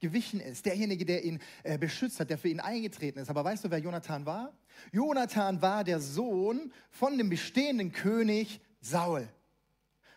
gewichen 0.00 0.40
ist. 0.40 0.64
Derjenige, 0.64 1.04
der 1.04 1.24
ihn 1.24 1.40
äh, 1.64 1.76
beschützt 1.76 2.20
hat, 2.20 2.30
der 2.30 2.38
für 2.38 2.48
ihn 2.48 2.60
eingetreten 2.60 3.18
ist. 3.18 3.30
Aber 3.30 3.44
weißt 3.44 3.64
du, 3.64 3.70
wer 3.70 3.78
Jonathan 3.78 4.24
war? 4.24 4.52
Jonathan 4.92 5.60
war 5.60 5.82
der 5.82 5.98
Sohn 5.98 6.72
von 6.88 7.18
dem 7.18 7.28
bestehenden 7.28 7.90
König 7.90 8.60
Saul. 8.80 9.28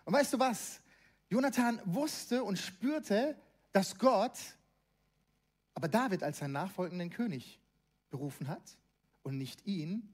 Und 0.06 0.14
weißt 0.14 0.34
du 0.34 0.40
was? 0.40 0.82
Jonathan 1.30 1.82
wusste 1.84 2.44
und 2.44 2.58
spürte, 2.58 3.36
dass 3.74 3.98
Gott 3.98 4.38
aber 5.78 5.90
David 5.90 6.24
als 6.24 6.40
seinen 6.40 6.54
nachfolgenden 6.54 7.12
König 7.12 7.62
berufen 8.10 8.48
hat 8.48 8.80
und 9.22 9.38
nicht 9.38 9.68
ihn 9.68 10.10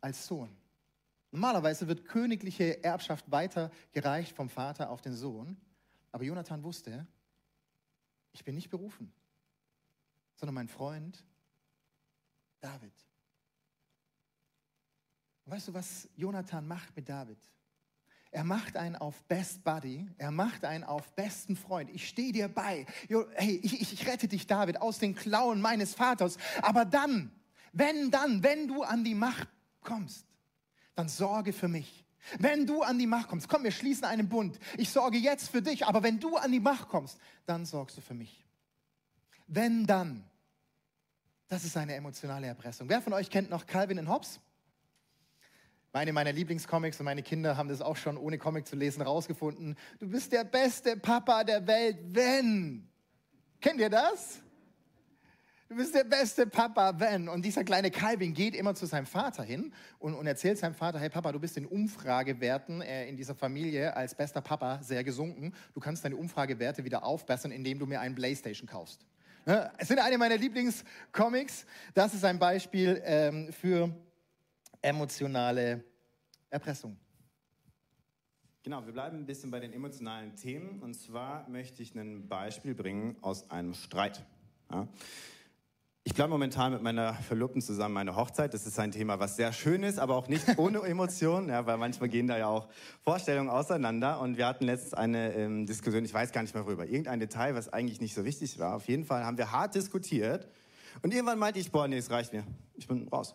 als 0.00 0.26
Sohn. 0.26 0.50
Normalerweise 1.30 1.86
wird 1.86 2.04
königliche 2.04 2.82
Erbschaft 2.82 3.30
weitergereicht 3.30 4.34
vom 4.34 4.48
Vater 4.48 4.90
auf 4.90 5.00
den 5.00 5.14
Sohn, 5.14 5.56
aber 6.10 6.24
Jonathan 6.24 6.64
wusste, 6.64 7.06
ich 8.32 8.44
bin 8.44 8.56
nicht 8.56 8.70
berufen, 8.70 9.12
sondern 10.34 10.56
mein 10.56 10.66
Freund 10.66 11.24
David. 12.58 13.06
Und 15.44 15.52
weißt 15.52 15.68
du, 15.68 15.74
was 15.74 16.08
Jonathan 16.16 16.66
macht 16.66 16.96
mit 16.96 17.08
David? 17.08 17.38
Er 18.30 18.44
macht 18.44 18.76
einen 18.76 18.96
auf 18.96 19.22
Best 19.24 19.64
Buddy, 19.64 20.06
er 20.18 20.30
macht 20.30 20.64
einen 20.64 20.84
auf 20.84 21.14
besten 21.14 21.56
Freund. 21.56 21.90
Ich 21.90 22.06
stehe 22.08 22.32
dir 22.32 22.48
bei. 22.48 22.84
Hey, 23.34 23.58
ich, 23.62 23.92
ich 23.92 24.06
rette 24.06 24.28
dich, 24.28 24.46
David, 24.46 24.82
aus 24.82 24.98
den 24.98 25.14
Klauen 25.14 25.60
meines 25.60 25.94
Vaters. 25.94 26.36
Aber 26.60 26.84
dann, 26.84 27.32
wenn 27.72 28.10
dann, 28.10 28.42
wenn 28.42 28.68
du 28.68 28.82
an 28.82 29.02
die 29.02 29.14
Macht 29.14 29.48
kommst, 29.82 30.26
dann 30.94 31.08
sorge 31.08 31.52
für 31.52 31.68
mich. 31.68 32.04
Wenn 32.38 32.66
du 32.66 32.82
an 32.82 32.98
die 32.98 33.06
Macht 33.06 33.28
kommst, 33.28 33.48
komm, 33.48 33.64
wir 33.64 33.70
schließen 33.70 34.04
einen 34.04 34.28
Bund. 34.28 34.58
Ich 34.76 34.90
sorge 34.90 35.16
jetzt 35.16 35.48
für 35.48 35.62
dich, 35.62 35.86
aber 35.86 36.02
wenn 36.02 36.20
du 36.20 36.36
an 36.36 36.52
die 36.52 36.60
Macht 36.60 36.88
kommst, 36.88 37.18
dann 37.46 37.64
sorgst 37.64 37.96
du 37.96 38.02
für 38.02 38.14
mich. 38.14 38.44
Wenn 39.46 39.86
dann, 39.86 40.22
das 41.46 41.64
ist 41.64 41.76
eine 41.78 41.94
emotionale 41.94 42.46
Erpressung. 42.46 42.90
Wer 42.90 43.00
von 43.00 43.14
euch 43.14 43.30
kennt 43.30 43.48
noch 43.48 43.64
Calvin 43.66 43.98
und 43.98 44.08
Hobbes? 44.08 44.40
Meine 45.92 46.12
meiner 46.12 46.32
Lieblingscomics 46.32 47.00
und 47.00 47.04
meine 47.04 47.22
Kinder 47.22 47.56
haben 47.56 47.68
das 47.68 47.80
auch 47.80 47.96
schon 47.96 48.18
ohne 48.18 48.36
Comic 48.36 48.66
zu 48.66 48.76
lesen 48.76 49.00
rausgefunden. 49.00 49.76
Du 49.98 50.08
bist 50.08 50.32
der 50.32 50.44
beste 50.44 50.96
Papa 50.98 51.44
der 51.44 51.66
Welt, 51.66 51.98
wenn. 52.10 52.86
Kennt 53.60 53.80
ihr 53.80 53.88
das? 53.88 54.40
Du 55.70 55.76
bist 55.76 55.94
der 55.94 56.04
beste 56.04 56.46
Papa, 56.46 56.98
wenn. 56.98 57.28
Und 57.28 57.44
dieser 57.44 57.64
kleine 57.64 57.90
Calvin 57.90 58.34
geht 58.34 58.54
immer 58.54 58.74
zu 58.74 58.84
seinem 58.86 59.06
Vater 59.06 59.42
hin 59.42 59.72
und, 59.98 60.14
und 60.14 60.26
erzählt 60.26 60.58
seinem 60.58 60.74
Vater, 60.74 60.98
hey 60.98 61.10
Papa, 61.10 61.32
du 61.32 61.38
bist 61.38 61.56
in 61.56 61.66
Umfragewerten 61.66 62.82
äh, 62.82 63.06
in 63.06 63.16
dieser 63.16 63.34
Familie 63.34 63.96
als 63.96 64.14
bester 64.14 64.40
Papa 64.42 64.80
sehr 64.82 65.04
gesunken. 65.04 65.54
Du 65.74 65.80
kannst 65.80 66.04
deine 66.04 66.16
Umfragewerte 66.16 66.84
wieder 66.84 67.02
aufbessern, 67.02 67.50
indem 67.50 67.78
du 67.78 67.86
mir 67.86 68.00
einen 68.00 68.14
Playstation 68.14 68.66
kaufst. 68.66 69.06
Ne? 69.44 69.70
Es 69.78 69.88
sind 69.88 69.98
eine 69.98 70.16
meiner 70.18 70.36
Lieblingscomics. 70.36 71.66
Das 71.92 72.14
ist 72.14 72.24
ein 72.24 72.38
Beispiel 72.38 73.02
ähm, 73.04 73.52
für 73.52 73.94
emotionale 74.82 75.84
Erpressung. 76.50 76.96
Genau, 78.62 78.84
wir 78.84 78.92
bleiben 78.92 79.18
ein 79.18 79.26
bisschen 79.26 79.50
bei 79.50 79.60
den 79.60 79.72
emotionalen 79.72 80.34
Themen. 80.34 80.80
Und 80.80 80.94
zwar 80.94 81.48
möchte 81.48 81.82
ich 81.82 81.94
ein 81.94 82.28
Beispiel 82.28 82.74
bringen 82.74 83.16
aus 83.22 83.50
einem 83.50 83.74
Streit. 83.74 84.24
Ja. 84.70 84.88
Ich 86.04 86.14
plane 86.14 86.30
momentan 86.30 86.72
mit 86.72 86.82
meiner 86.82 87.14
Verlobten 87.14 87.60
zusammen 87.60 87.94
meine 87.94 88.16
Hochzeit. 88.16 88.54
Das 88.54 88.66
ist 88.66 88.78
ein 88.78 88.92
Thema, 88.92 89.20
was 89.20 89.36
sehr 89.36 89.52
schön 89.52 89.82
ist, 89.82 89.98
aber 89.98 90.16
auch 90.16 90.28
nicht 90.28 90.46
ohne 90.58 90.80
Emotionen, 90.80 91.50
ja, 91.50 91.66
weil 91.66 91.76
manchmal 91.76 92.08
gehen 92.08 92.26
da 92.26 92.38
ja 92.38 92.46
auch 92.46 92.68
Vorstellungen 93.04 93.50
auseinander. 93.50 94.20
Und 94.20 94.38
wir 94.38 94.46
hatten 94.46 94.64
letztens 94.64 94.94
eine 94.94 95.34
ähm, 95.34 95.66
Diskussion, 95.66 96.04
ich 96.04 96.14
weiß 96.14 96.32
gar 96.32 96.42
nicht 96.42 96.54
mehr 96.54 96.64
worüber, 96.64 96.86
irgendein 96.86 97.20
Detail, 97.20 97.54
was 97.54 97.72
eigentlich 97.72 98.00
nicht 98.00 98.14
so 98.14 98.24
wichtig 98.24 98.58
war. 98.58 98.74
Auf 98.74 98.88
jeden 98.88 99.04
Fall 99.04 99.24
haben 99.24 99.38
wir 99.38 99.52
hart 99.52 99.74
diskutiert. 99.74 100.48
Und 101.02 101.12
irgendwann 101.12 101.38
meinte 101.38 101.60
ich, 101.60 101.70
boah, 101.70 101.86
nee, 101.86 101.98
es 101.98 102.10
reicht 102.10 102.32
mir. 102.32 102.44
Ich 102.74 102.88
bin 102.88 103.06
raus. 103.08 103.34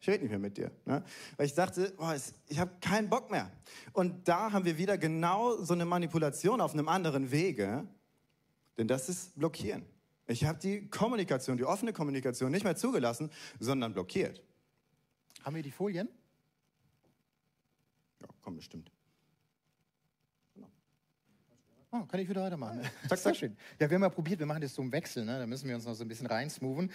Ich 0.00 0.08
rede 0.08 0.22
nicht 0.22 0.30
mehr 0.30 0.38
mit 0.38 0.56
dir. 0.56 0.70
Ne? 0.86 1.04
Weil 1.36 1.46
ich 1.46 1.54
dachte, 1.54 1.92
boah, 1.96 2.16
ich 2.48 2.58
habe 2.58 2.72
keinen 2.80 3.10
Bock 3.10 3.30
mehr. 3.30 3.50
Und 3.92 4.26
da 4.26 4.50
haben 4.50 4.64
wir 4.64 4.78
wieder 4.78 4.96
genau 4.96 5.56
so 5.62 5.74
eine 5.74 5.84
Manipulation 5.84 6.60
auf 6.62 6.72
einem 6.72 6.88
anderen 6.88 7.30
Wege. 7.30 7.86
Denn 8.78 8.88
das 8.88 9.10
ist 9.10 9.38
Blockieren. 9.38 9.84
Ich 10.26 10.44
habe 10.44 10.58
die 10.58 10.88
Kommunikation, 10.88 11.58
die 11.58 11.64
offene 11.64 11.92
Kommunikation 11.92 12.50
nicht 12.50 12.64
mehr 12.64 12.76
zugelassen, 12.76 13.30
sondern 13.58 13.92
blockiert. 13.92 14.40
Haben 15.42 15.56
wir 15.56 15.62
die 15.62 15.70
Folien? 15.70 16.08
Ja, 18.20 18.28
komm 18.40 18.56
bestimmt. 18.56 18.90
Oh, 21.92 22.04
kann 22.04 22.20
ich 22.20 22.28
wieder 22.28 22.42
weitermachen. 22.42 22.82
Zack, 23.08 23.18
zack. 23.18 23.36
schön. 23.36 23.56
Ja, 23.80 23.90
wir 23.90 23.96
haben 23.96 24.02
ja 24.02 24.08
probiert, 24.08 24.38
wir 24.38 24.46
machen 24.46 24.60
das 24.60 24.72
so 24.72 24.80
im 24.80 24.92
Wechsel, 24.92 25.24
ne? 25.24 25.40
da 25.40 25.46
müssen 25.46 25.68
wir 25.68 25.74
uns 25.74 25.84
noch 25.84 25.94
so 25.94 26.04
ein 26.04 26.08
bisschen 26.08 26.28
reinsmoven. 26.28 26.92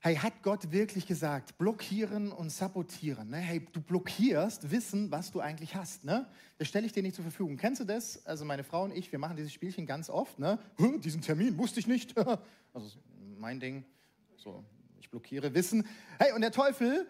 Hey, 0.00 0.16
hat 0.16 0.42
Gott 0.42 0.70
wirklich 0.70 1.06
gesagt, 1.06 1.58
blockieren 1.58 2.30
und 2.30 2.50
sabotieren? 2.50 3.30
Ne? 3.30 3.38
Hey, 3.38 3.66
du 3.72 3.80
blockierst 3.80 4.70
Wissen, 4.70 5.10
was 5.10 5.32
du 5.32 5.40
eigentlich 5.40 5.74
hast. 5.74 6.04
Ne? 6.04 6.26
Das 6.58 6.68
stelle 6.68 6.86
ich 6.86 6.92
dir 6.92 7.02
nicht 7.02 7.16
zur 7.16 7.24
Verfügung. 7.24 7.56
Kennst 7.56 7.80
du 7.80 7.84
das? 7.84 8.24
Also 8.26 8.44
meine 8.44 8.62
Frau 8.62 8.84
und 8.84 8.94
ich, 8.94 9.10
wir 9.10 9.18
machen 9.18 9.36
dieses 9.36 9.52
Spielchen 9.52 9.86
ganz 9.86 10.10
oft. 10.10 10.38
Ne? 10.38 10.58
Diesen 11.02 11.22
Termin 11.22 11.58
wusste 11.58 11.80
ich 11.80 11.86
nicht. 11.86 12.16
also 12.72 12.98
mein 13.38 13.58
Ding. 13.58 13.84
So, 14.36 14.64
ich 15.00 15.10
blockiere 15.10 15.52
Wissen. 15.54 15.86
Hey, 16.18 16.32
und 16.32 16.42
der 16.42 16.52
Teufel 16.52 17.06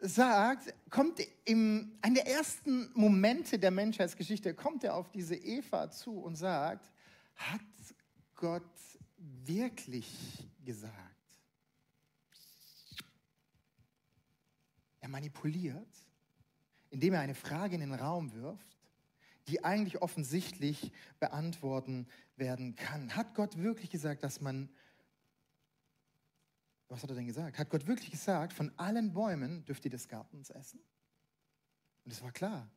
sagt, 0.00 0.72
kommt 0.90 1.20
im, 1.44 1.92
einen 2.02 2.14
der 2.14 2.26
ersten 2.28 2.90
Momente 2.94 3.58
der 3.58 3.72
Menschheitsgeschichte, 3.72 4.54
kommt 4.54 4.84
er 4.84 4.94
auf 4.94 5.10
diese 5.10 5.34
Eva 5.34 5.90
zu 5.90 6.18
und 6.18 6.36
sagt, 6.36 6.90
hat 7.36 7.60
Gott 8.36 8.62
wirklich 9.44 10.48
gesagt? 10.64 11.17
Er 15.08 15.12
manipuliert, 15.12 16.06
indem 16.90 17.14
er 17.14 17.20
eine 17.20 17.34
Frage 17.34 17.74
in 17.74 17.80
den 17.80 17.94
Raum 17.94 18.30
wirft, 18.34 18.76
die 19.46 19.64
eigentlich 19.64 20.02
offensichtlich 20.02 20.92
beantworten 21.18 22.06
werden 22.36 22.76
kann. 22.76 23.16
Hat 23.16 23.34
Gott 23.34 23.56
wirklich 23.56 23.88
gesagt, 23.88 24.22
dass 24.22 24.42
man... 24.42 24.68
Was 26.88 27.02
hat 27.02 27.08
er 27.08 27.16
denn 27.16 27.26
gesagt? 27.26 27.58
Hat 27.58 27.70
Gott 27.70 27.86
wirklich 27.86 28.10
gesagt, 28.10 28.52
von 28.52 28.70
allen 28.76 29.14
Bäumen 29.14 29.64
dürft 29.64 29.86
ihr 29.86 29.90
des 29.90 30.08
Gartens 30.08 30.50
essen? 30.50 30.80
Und 32.04 32.12
es 32.12 32.22
war 32.22 32.32
klar. 32.32 32.68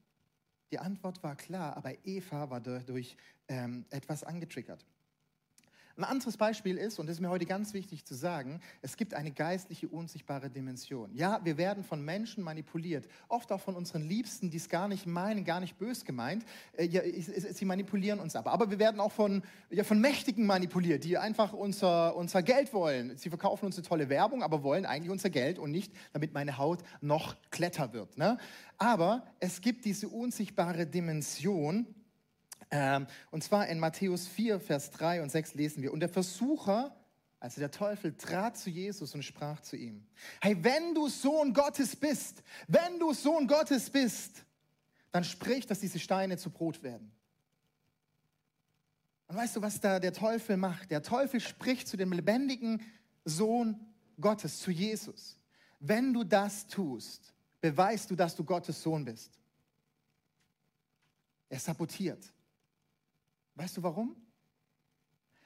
Die 0.71 0.79
Antwort 0.79 1.21
war 1.23 1.35
klar, 1.35 1.75
aber 1.75 1.93
Eva 2.05 2.49
war 2.49 2.61
dadurch 2.61 3.17
ähm, 3.49 3.85
etwas 3.89 4.23
angetriggert. 4.23 4.85
Ein 5.97 6.03
anderes 6.03 6.37
Beispiel 6.37 6.77
ist, 6.77 6.99
und 6.99 7.07
das 7.07 7.17
ist 7.17 7.21
mir 7.21 7.29
heute 7.29 7.45
ganz 7.45 7.73
wichtig 7.73 8.05
zu 8.05 8.15
sagen, 8.15 8.61
es 8.81 8.97
gibt 8.97 9.13
eine 9.13 9.31
geistliche, 9.31 9.87
unsichtbare 9.87 10.49
Dimension. 10.49 11.13
Ja, 11.13 11.41
wir 11.43 11.57
werden 11.57 11.83
von 11.83 12.03
Menschen 12.03 12.43
manipuliert, 12.43 13.07
oft 13.27 13.51
auch 13.51 13.59
von 13.59 13.75
unseren 13.75 14.01
Liebsten, 14.01 14.49
die 14.49 14.57
es 14.57 14.69
gar 14.69 14.87
nicht 14.87 15.05
meinen, 15.05 15.43
gar 15.43 15.59
nicht 15.59 15.77
bös 15.77 16.05
gemeint. 16.05 16.45
Äh, 16.73 16.85
ja, 16.85 17.01
sie 17.03 17.65
manipulieren 17.65 18.19
uns 18.19 18.35
aber. 18.35 18.51
Aber 18.51 18.69
wir 18.69 18.79
werden 18.79 18.99
auch 18.99 19.11
von, 19.11 19.43
ja, 19.69 19.83
von 19.83 19.99
Mächtigen 19.99 20.45
manipuliert, 20.45 21.03
die 21.03 21.17
einfach 21.17 21.53
unser, 21.53 22.15
unser 22.15 22.43
Geld 22.43 22.73
wollen. 22.73 23.17
Sie 23.17 23.29
verkaufen 23.29 23.65
uns 23.65 23.77
eine 23.77 23.87
tolle 23.87 24.09
Werbung, 24.09 24.43
aber 24.43 24.63
wollen 24.63 24.85
eigentlich 24.85 25.11
unser 25.11 25.29
Geld 25.29 25.59
und 25.59 25.71
nicht, 25.71 25.93
damit 26.13 26.33
meine 26.33 26.57
Haut 26.57 26.83
noch 27.01 27.35
kletter 27.49 27.93
wird. 27.93 28.17
Ne? 28.17 28.37
Aber 28.77 29.25
es 29.39 29.61
gibt 29.61 29.85
diese 29.85 30.07
unsichtbare 30.07 30.87
Dimension, 30.87 31.85
und 33.31 33.43
zwar 33.43 33.67
in 33.67 33.79
Matthäus 33.79 34.27
4, 34.27 34.59
Vers 34.59 34.91
3 34.91 35.21
und 35.21 35.29
6 35.29 35.55
lesen 35.55 35.83
wir. 35.83 35.91
Und 35.91 35.99
der 35.99 36.07
Versucher, 36.09 36.95
also 37.39 37.59
der 37.59 37.71
Teufel, 37.71 38.15
trat 38.15 38.55
zu 38.57 38.69
Jesus 38.69 39.13
und 39.13 39.23
sprach 39.23 39.59
zu 39.59 39.75
ihm, 39.75 40.05
hey, 40.39 40.55
wenn 40.63 40.95
du 40.95 41.09
Sohn 41.09 41.53
Gottes 41.53 41.95
bist, 41.97 42.43
wenn 42.67 42.97
du 42.97 43.13
Sohn 43.13 43.47
Gottes 43.47 43.89
bist, 43.89 44.45
dann 45.11 45.25
sprich, 45.25 45.67
dass 45.67 45.81
diese 45.81 45.99
Steine 45.99 46.37
zu 46.37 46.49
Brot 46.49 46.81
werden. 46.81 47.11
Und 49.27 49.35
weißt 49.35 49.57
du, 49.57 49.61
was 49.61 49.79
da 49.79 49.99
der 49.99 50.13
Teufel 50.13 50.55
macht? 50.55 50.91
Der 50.91 51.03
Teufel 51.03 51.39
spricht 51.41 51.87
zu 51.87 51.97
dem 51.97 52.13
lebendigen 52.13 52.81
Sohn 53.25 53.79
Gottes, 54.19 54.59
zu 54.59 54.71
Jesus. 54.71 55.37
Wenn 55.79 56.13
du 56.13 56.23
das 56.23 56.67
tust, 56.67 57.33
beweist 57.59 58.09
du, 58.11 58.15
dass 58.15 58.35
du 58.35 58.45
Gottes 58.45 58.81
Sohn 58.81 59.03
bist. 59.03 59.39
Er 61.49 61.59
sabotiert. 61.59 62.31
Weißt 63.55 63.77
du 63.77 63.83
warum? 63.83 64.15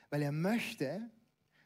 Weil 0.09 0.21
er 0.21 0.31
möchte, 0.31 1.09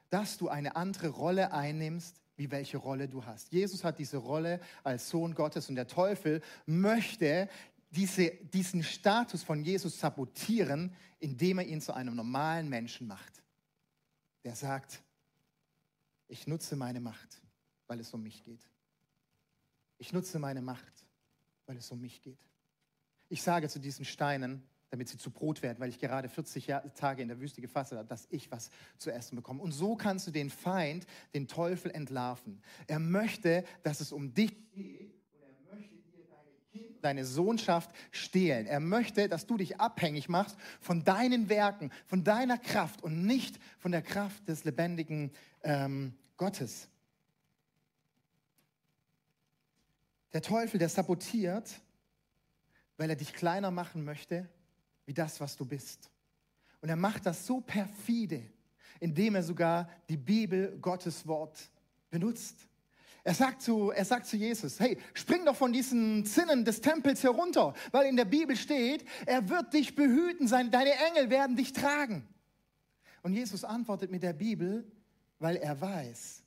dass 0.09 0.37
du 0.37 0.49
eine 0.49 0.75
andere 0.75 1.09
Rolle 1.09 1.51
einnimmst, 1.53 2.21
wie 2.35 2.51
welche 2.51 2.77
Rolle 2.77 3.09
du 3.09 3.25
hast. 3.25 3.51
Jesus 3.51 3.83
hat 3.83 3.99
diese 3.99 4.17
Rolle 4.17 4.61
als 4.83 5.09
Sohn 5.09 5.35
Gottes 5.35 5.69
und 5.69 5.75
der 5.75 5.87
Teufel 5.87 6.41
möchte 6.65 7.49
diese, 7.91 8.31
diesen 8.31 8.83
Status 8.83 9.43
von 9.43 9.63
Jesus 9.63 9.99
sabotieren, 9.99 10.95
indem 11.19 11.59
er 11.59 11.65
ihn 11.65 11.81
zu 11.81 11.93
einem 11.93 12.15
normalen 12.15 12.69
Menschen 12.69 13.07
macht. 13.07 13.43
Der 14.43 14.55
sagt, 14.55 15.03
ich 16.27 16.47
nutze 16.47 16.75
meine 16.75 17.01
Macht, 17.01 17.41
weil 17.87 17.99
es 17.99 18.13
um 18.13 18.23
mich 18.23 18.43
geht. 18.43 18.69
Ich 19.97 20.13
nutze 20.13 20.39
meine 20.39 20.61
Macht, 20.61 21.05
weil 21.65 21.77
es 21.77 21.91
um 21.91 21.99
mich 21.99 22.21
geht. 22.21 22.39
Ich 23.27 23.43
sage 23.43 23.67
zu 23.67 23.79
diesen 23.79 24.05
Steinen, 24.05 24.63
damit 24.89 25.07
sie 25.07 25.17
zu 25.17 25.31
Brot 25.31 25.61
werden, 25.61 25.79
weil 25.79 25.89
ich 25.89 25.99
gerade 25.99 26.29
40 26.29 26.67
Tage 26.95 27.21
in 27.21 27.27
der 27.27 27.39
Wüste 27.39 27.61
gefasst 27.61 27.91
habe, 27.91 28.07
dass 28.07 28.27
ich 28.31 28.51
was 28.51 28.69
zu 28.97 29.11
essen 29.11 29.35
bekomme. 29.35 29.61
Und 29.61 29.71
so 29.71 29.95
kannst 29.95 30.27
du 30.27 30.31
den 30.31 30.49
Feind, 30.49 31.05
den 31.33 31.47
Teufel 31.47 31.91
entlarven. 31.91 32.61
Er 32.87 32.99
möchte, 32.99 33.63
dass 33.83 34.01
es 34.01 34.11
um 34.11 34.33
dich 34.33 34.51
geht 34.71 35.13
und 35.31 35.43
er 35.43 35.75
möchte 35.75 35.95
dir 35.95 36.25
deine, 36.25 36.57
kind, 36.71 37.03
deine 37.03 37.25
Sohnschaft 37.25 37.91
stehlen. 38.11 38.65
Er 38.65 38.79
möchte, 38.79 39.29
dass 39.29 39.45
du 39.45 39.57
dich 39.57 39.79
abhängig 39.79 40.27
machst 40.27 40.57
von 40.81 41.03
deinen 41.03 41.49
Werken, 41.49 41.91
von 42.07 42.23
deiner 42.23 42.57
Kraft 42.57 43.03
und 43.03 43.25
nicht 43.25 43.59
von 43.77 43.91
der 43.91 44.01
Kraft 44.01 44.47
des 44.47 44.63
lebendigen 44.63 45.31
ähm, 45.63 46.15
Gottes. 46.37 46.89
Der 50.33 50.41
Teufel, 50.41 50.79
der 50.79 50.89
sabotiert, 50.89 51.81
weil 52.97 53.09
er 53.09 53.15
dich 53.15 53.33
kleiner 53.33 53.71
machen 53.71 54.03
möchte 54.03 54.49
wie 55.09 55.13
das, 55.15 55.39
was 55.39 55.57
du 55.57 55.65
bist. 55.65 56.11
Und 56.81 56.89
er 56.89 56.95
macht 56.95 57.25
das 57.25 57.47
so 57.47 57.61
perfide, 57.61 58.43
indem 58.99 59.33
er 59.33 59.41
sogar 59.41 59.89
die 60.07 60.17
Bibel, 60.17 60.77
Gottes 60.79 61.25
Wort, 61.25 61.57
benutzt. 62.11 62.67
Er 63.23 63.33
sagt, 63.33 63.63
zu, 63.63 63.89
er 63.89 64.05
sagt 64.05 64.27
zu 64.27 64.37
Jesus, 64.37 64.79
hey, 64.79 64.99
spring 65.15 65.43
doch 65.45 65.55
von 65.55 65.73
diesen 65.73 66.27
Zinnen 66.27 66.63
des 66.63 66.79
Tempels 66.79 67.23
herunter, 67.23 67.73
weil 67.89 68.05
in 68.05 68.17
der 68.17 68.25
Bibel 68.25 68.55
steht, 68.55 69.03
er 69.25 69.49
wird 69.49 69.73
dich 69.73 69.95
behüten, 69.95 70.47
seine, 70.47 70.69
deine 70.69 70.91
Engel 70.91 71.31
werden 71.31 71.55
dich 71.55 71.73
tragen. 71.73 72.27
Und 73.23 73.33
Jesus 73.33 73.63
antwortet 73.63 74.11
mit 74.11 74.21
der 74.21 74.33
Bibel, 74.33 74.85
weil 75.39 75.55
er 75.55 75.81
weiß, 75.81 76.43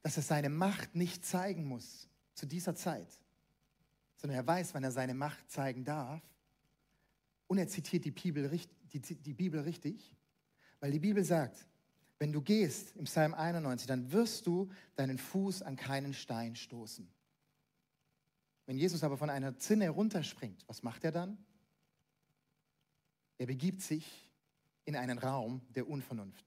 dass 0.00 0.16
er 0.16 0.22
seine 0.22 0.48
Macht 0.48 0.94
nicht 0.94 1.26
zeigen 1.26 1.66
muss 1.66 2.08
zu 2.32 2.46
dieser 2.46 2.74
Zeit, 2.74 3.18
sondern 4.16 4.38
er 4.38 4.46
weiß, 4.46 4.72
wann 4.72 4.84
er 4.84 4.92
seine 4.92 5.12
Macht 5.12 5.50
zeigen 5.50 5.84
darf 5.84 6.22
und 7.48 7.58
er 7.58 7.66
zitiert 7.66 8.04
die 8.04 8.12
Bibel, 8.12 8.48
die, 8.92 9.00
die 9.00 9.34
Bibel 9.34 9.60
richtig, 9.60 10.14
weil 10.78 10.92
die 10.92 11.00
Bibel 11.00 11.24
sagt, 11.24 11.66
wenn 12.18 12.32
du 12.32 12.40
gehst 12.40 12.94
im 12.96 13.04
Psalm 13.04 13.34
91, 13.34 13.86
dann 13.86 14.12
wirst 14.12 14.46
du 14.46 14.70
deinen 14.94 15.18
Fuß 15.18 15.62
an 15.62 15.76
keinen 15.76 16.14
Stein 16.14 16.54
stoßen. 16.54 17.08
Wenn 18.66 18.76
Jesus 18.76 19.02
aber 19.02 19.16
von 19.16 19.30
einer 19.30 19.56
Zinne 19.56 19.88
runterspringt, 19.88 20.62
was 20.68 20.82
macht 20.82 21.04
er 21.04 21.12
dann? 21.12 21.38
Er 23.38 23.46
begibt 23.46 23.82
sich 23.82 24.28
in 24.84 24.96
einen 24.96 25.18
Raum 25.18 25.62
der 25.74 25.88
Unvernunft. 25.88 26.44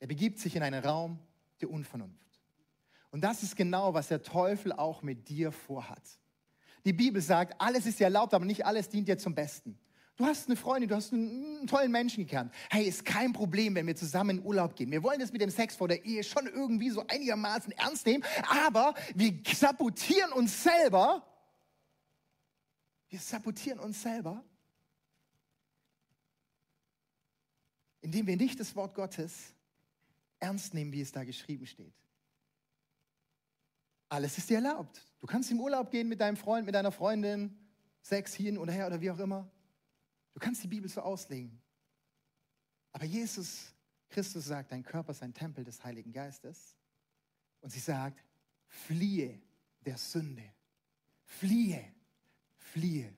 Er 0.00 0.06
begibt 0.06 0.38
sich 0.38 0.56
in 0.56 0.62
einen 0.62 0.82
Raum 0.82 1.18
der 1.60 1.70
Unvernunft. 1.70 2.40
Und 3.10 3.22
das 3.22 3.42
ist 3.42 3.56
genau, 3.56 3.94
was 3.94 4.08
der 4.08 4.22
Teufel 4.22 4.72
auch 4.72 5.02
mit 5.02 5.28
dir 5.28 5.52
vorhat. 5.52 6.02
Die 6.86 6.92
Bibel 6.92 7.20
sagt, 7.20 7.60
alles 7.60 7.84
ist 7.84 7.98
dir 7.98 8.04
erlaubt, 8.04 8.32
aber 8.32 8.44
nicht 8.44 8.64
alles 8.64 8.88
dient 8.88 9.08
dir 9.08 9.18
zum 9.18 9.34
Besten. 9.34 9.76
Du 10.14 10.24
hast 10.24 10.46
eine 10.46 10.54
Freundin, 10.54 10.88
du 10.88 10.94
hast 10.94 11.12
einen 11.12 11.66
tollen 11.66 11.90
Menschen 11.90 12.24
gekannt. 12.24 12.54
Hey, 12.70 12.84
ist 12.84 13.04
kein 13.04 13.32
Problem, 13.32 13.74
wenn 13.74 13.88
wir 13.88 13.96
zusammen 13.96 14.38
in 14.38 14.44
Urlaub 14.44 14.76
gehen. 14.76 14.92
Wir 14.92 15.02
wollen 15.02 15.18
das 15.18 15.32
mit 15.32 15.42
dem 15.42 15.50
Sex 15.50 15.74
vor 15.74 15.88
der 15.88 16.04
Ehe 16.04 16.22
schon 16.22 16.46
irgendwie 16.46 16.90
so 16.90 17.04
einigermaßen 17.08 17.72
ernst 17.72 18.06
nehmen, 18.06 18.24
aber 18.48 18.94
wir 19.16 19.34
sabotieren 19.52 20.32
uns 20.32 20.62
selber. 20.62 21.26
Wir 23.08 23.18
sabotieren 23.18 23.80
uns 23.80 24.00
selber, 24.00 24.44
indem 28.00 28.28
wir 28.28 28.36
nicht 28.36 28.60
das 28.60 28.76
Wort 28.76 28.94
Gottes 28.94 29.54
ernst 30.38 30.72
nehmen, 30.72 30.92
wie 30.92 31.00
es 31.00 31.10
da 31.10 31.24
geschrieben 31.24 31.66
steht. 31.66 31.94
Alles 34.08 34.38
ist 34.38 34.48
dir 34.48 34.56
erlaubt. 34.56 35.04
Du 35.20 35.26
kannst 35.26 35.50
im 35.50 35.60
Urlaub 35.60 35.90
gehen 35.90 36.08
mit 36.08 36.20
deinem 36.20 36.36
Freund, 36.36 36.66
mit 36.66 36.74
deiner 36.74 36.92
Freundin, 36.92 37.58
Sex 38.02 38.34
hin 38.34 38.56
oder 38.58 38.72
her 38.72 38.86
oder 38.86 39.00
wie 39.00 39.10
auch 39.10 39.18
immer. 39.18 39.50
Du 40.34 40.40
kannst 40.40 40.62
die 40.62 40.68
Bibel 40.68 40.88
so 40.88 41.00
auslegen. 41.00 41.60
Aber 42.92 43.04
Jesus 43.04 43.74
Christus 44.08 44.46
sagt, 44.46 44.72
dein 44.72 44.82
Körper 44.82 45.10
ist 45.10 45.22
ein 45.22 45.34
Tempel 45.34 45.64
des 45.64 45.82
Heiligen 45.84 46.12
Geistes. 46.12 46.76
Und 47.60 47.70
sie 47.70 47.80
sagt, 47.80 48.22
fliehe 48.66 49.40
der 49.84 49.98
Sünde. 49.98 50.44
Fliehe, 51.24 51.84
fliehe. 52.56 53.12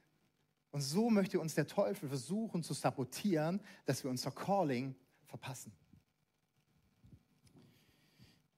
Und 0.71 0.81
so 0.81 1.11
möchte 1.11 1.41
uns 1.41 1.55
der 1.55 1.67
Teufel 1.67 2.09
versuchen 2.09 2.63
zu 2.63 2.73
sabotieren, 2.73 3.61
dass 3.85 4.03
wir 4.05 4.11
unser 4.11 4.31
Calling 4.31 4.95
verpassen. 5.27 5.73